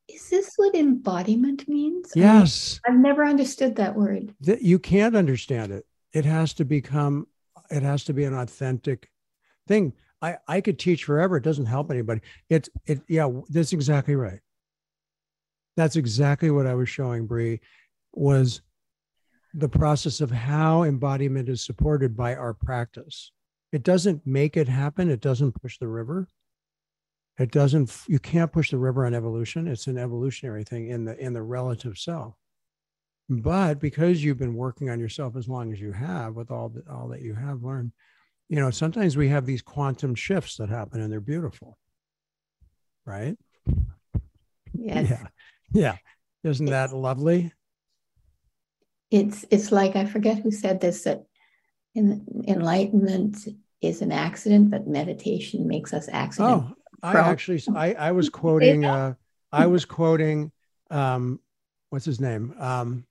[0.07, 2.11] Is this what embodiment means?
[2.15, 2.79] Yes.
[2.87, 4.33] I have never understood that word.
[4.41, 5.85] That you can't understand it.
[6.13, 7.27] It has to become,
[7.69, 9.09] it has to be an authentic
[9.67, 9.93] thing.
[10.21, 11.37] I, I could teach forever.
[11.37, 12.21] It doesn't help anybody.
[12.49, 14.39] It's it yeah, that's exactly right.
[15.75, 17.59] That's exactly what I was showing Brie
[18.13, 18.61] was
[19.53, 23.31] the process of how embodiment is supported by our practice.
[23.71, 25.09] It doesn't make it happen.
[25.09, 26.27] It doesn't push the river.
[27.37, 27.95] It doesn't.
[28.07, 29.67] You can't push the river on evolution.
[29.67, 32.33] It's an evolutionary thing in the in the relative self.
[33.29, 36.87] But because you've been working on yourself as long as you have, with all that
[36.87, 37.91] all that you have learned,
[38.49, 41.77] you know sometimes we have these quantum shifts that happen, and they're beautiful,
[43.05, 43.37] right?
[44.73, 45.09] Yes.
[45.09, 45.27] Yeah.
[45.73, 45.97] Yeah.
[46.43, 47.51] Isn't that lovely?
[49.11, 51.23] It's it's like I forget who said this that
[51.95, 53.47] in, enlightenment
[53.81, 56.63] is an accident, but meditation makes us accident.
[56.63, 59.13] Oh, I actually I I was quoting uh
[59.51, 60.51] I was quoting
[60.91, 61.39] um
[61.89, 62.53] what's his name?
[62.59, 63.05] Um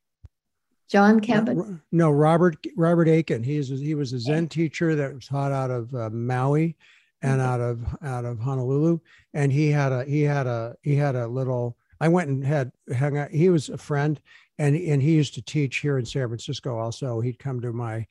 [0.89, 1.81] Jon Kabat.
[1.93, 3.43] No, Robert Robert Aitken.
[3.43, 6.77] He is he was a Zen teacher that was taught out of uh, Maui
[7.23, 8.99] and out of out of Honolulu
[9.35, 12.71] and he had a he had a he had a little I went and had
[12.97, 14.21] hung out he was a friend
[14.59, 18.07] and and he used to teach here in San Francisco also he'd come to my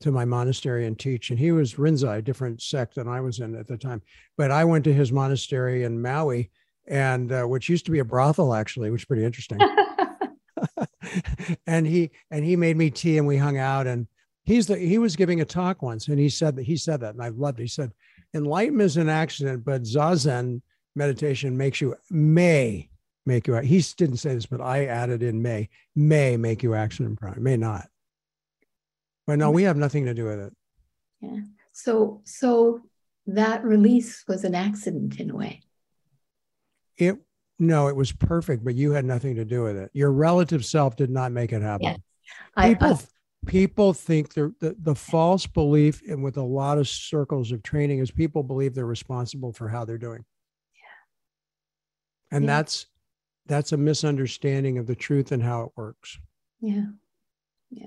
[0.00, 1.30] to my monastery and teach.
[1.30, 4.02] And he was Rinzai, a different sect than I was in at the time.
[4.36, 6.50] But I went to his monastery in Maui,
[6.86, 9.58] and uh, which used to be a brothel actually, which is pretty interesting.
[11.66, 13.86] and he and he made me tea, and we hung out.
[13.86, 14.06] And
[14.44, 17.14] he's the he was giving a talk once, and he said that he said that,
[17.14, 17.64] and I loved it.
[17.64, 17.92] He said,
[18.34, 20.62] "Enlightenment is an accident, but zazen
[20.94, 22.90] meditation makes you may."
[23.28, 23.56] Make you.
[23.56, 27.42] He didn't say this, but I added in may may make you accident prone.
[27.42, 27.88] May not
[29.26, 30.52] but no, we have nothing to do with it.
[31.20, 31.40] Yeah.
[31.72, 32.82] So so
[33.26, 35.62] that release was an accident in a way.
[36.96, 37.18] It
[37.58, 39.90] no, it was perfect, but you had nothing to do with it.
[39.94, 41.86] Your relative self did not make it happen.
[41.86, 41.98] Yes.
[42.56, 42.96] People I, uh,
[43.46, 48.10] people think the, the false belief and with a lot of circles of training is
[48.10, 50.24] people believe they're responsible for how they're doing.
[50.74, 52.36] Yeah.
[52.36, 52.56] And yeah.
[52.56, 52.86] that's
[53.46, 56.18] that's a misunderstanding of the truth and how it works.
[56.60, 56.86] Yeah.
[57.70, 57.86] Yeah.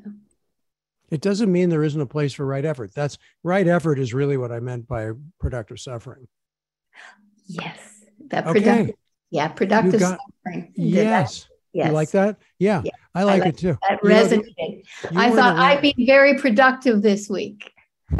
[1.11, 2.93] It doesn't mean there isn't a place for right effort.
[2.93, 6.27] That's right effort is really what I meant by productive suffering.
[7.45, 7.77] Yes.
[8.27, 8.93] That productive, okay.
[9.31, 10.73] Yeah, productive got, suffering.
[10.75, 11.47] Yes.
[11.71, 11.87] Yes.
[11.87, 12.37] You like that?
[12.57, 12.81] Yeah.
[12.83, 12.91] yeah.
[13.13, 13.77] I, like I, like it too.
[13.87, 14.83] That you resonated.
[15.11, 17.71] Know, I thought I'd be very productive this week.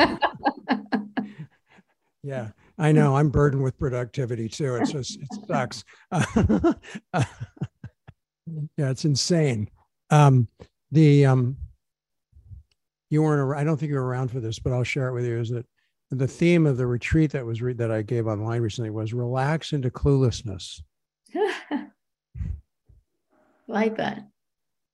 [2.23, 2.49] yeah.
[2.77, 4.75] I know I'm burdened with productivity too.
[4.75, 5.83] It's just, it sucks.
[8.77, 9.69] yeah, it's insane.
[10.11, 10.47] Um,
[10.91, 11.57] the, um,
[13.09, 15.25] you weren't i don't think you were around for this but i'll share it with
[15.25, 15.65] you is that
[16.11, 19.73] the theme of the retreat that was re- that i gave online recently was relax
[19.73, 20.81] into cluelessness
[23.67, 24.27] like that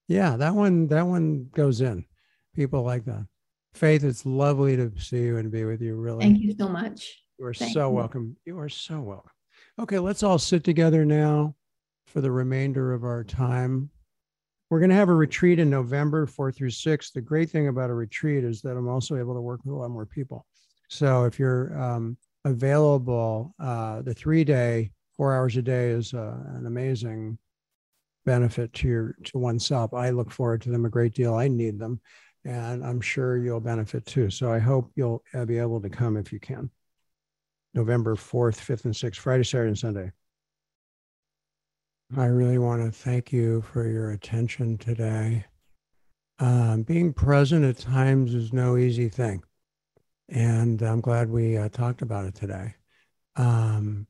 [0.08, 2.06] yeah that one that one goes in
[2.54, 3.26] people like that
[3.74, 7.24] faith it's lovely to see you and be with you really thank you so much
[7.40, 7.96] you are Thank so you.
[7.96, 9.32] welcome you are so welcome
[9.80, 11.56] okay let's all sit together now
[12.08, 13.90] for the remainder of our time
[14.70, 17.12] we're going to have a retreat in November, 4 through 6.
[17.12, 19.78] The great thing about a retreat is that I'm also able to work with a
[19.78, 20.48] lot more people.
[20.90, 23.54] So if you're um, available.
[23.60, 27.38] Uh, the three day, four hours a day is uh, an amazing
[28.26, 29.94] benefit to your to oneself.
[29.94, 31.36] I look forward to them a great deal.
[31.36, 32.02] I need them,
[32.44, 34.30] and I'm sure you'll benefit too.
[34.30, 36.70] So I hope you'll uh, be able to come if you can.
[37.74, 40.12] November 4th, 5th, and 6th, Friday, Saturday, and Sunday.
[42.16, 45.46] I really want to thank you for your attention today.
[46.40, 49.44] Um, being present at times is no easy thing.
[50.30, 52.76] And I'm glad we uh, talked about it today.
[53.36, 54.08] Um,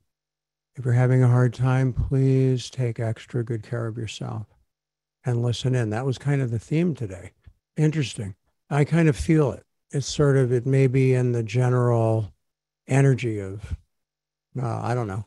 [0.76, 4.48] if you're having a hard time, please take extra good care of yourself
[5.24, 5.90] and listen in.
[5.90, 7.32] That was kind of the theme today.
[7.78, 8.36] Interesting.
[8.70, 9.64] I kind of feel it.
[9.92, 12.34] It's sort of, it may be in the general
[12.88, 13.76] energy of,
[14.62, 15.26] uh, I don't know,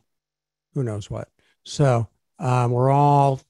[0.74, 1.28] who knows what.
[1.64, 2.08] So
[2.38, 3.40] um, we're all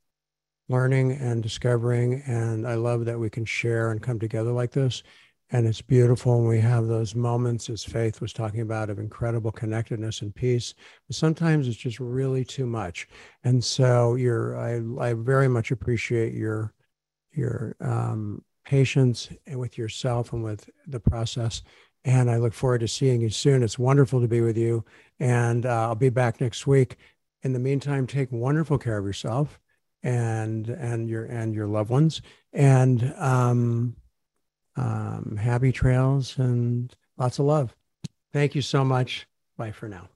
[0.69, 5.03] learning and discovering, and I love that we can share and come together like this
[5.51, 9.51] and it's beautiful when we have those moments as faith was talking about of incredible
[9.51, 10.75] connectedness and peace.
[11.07, 13.09] But sometimes it's just really too much.
[13.45, 16.75] And so you're i, I very much appreciate your
[17.33, 21.63] your um, patience with yourself and with the process.
[22.05, 23.63] And i look forward to seeing you soon.
[23.63, 24.85] It's wonderful to be with you.
[25.19, 26.97] And uh, i'll be back next week.
[27.43, 29.59] In the meantime take wonderful care of yourself
[30.03, 32.21] and and your and your loved ones.
[32.53, 33.97] And um
[34.79, 37.75] um, happy trails and lots of love.
[38.33, 39.27] Thank you so much.
[39.57, 40.09] Bye for now.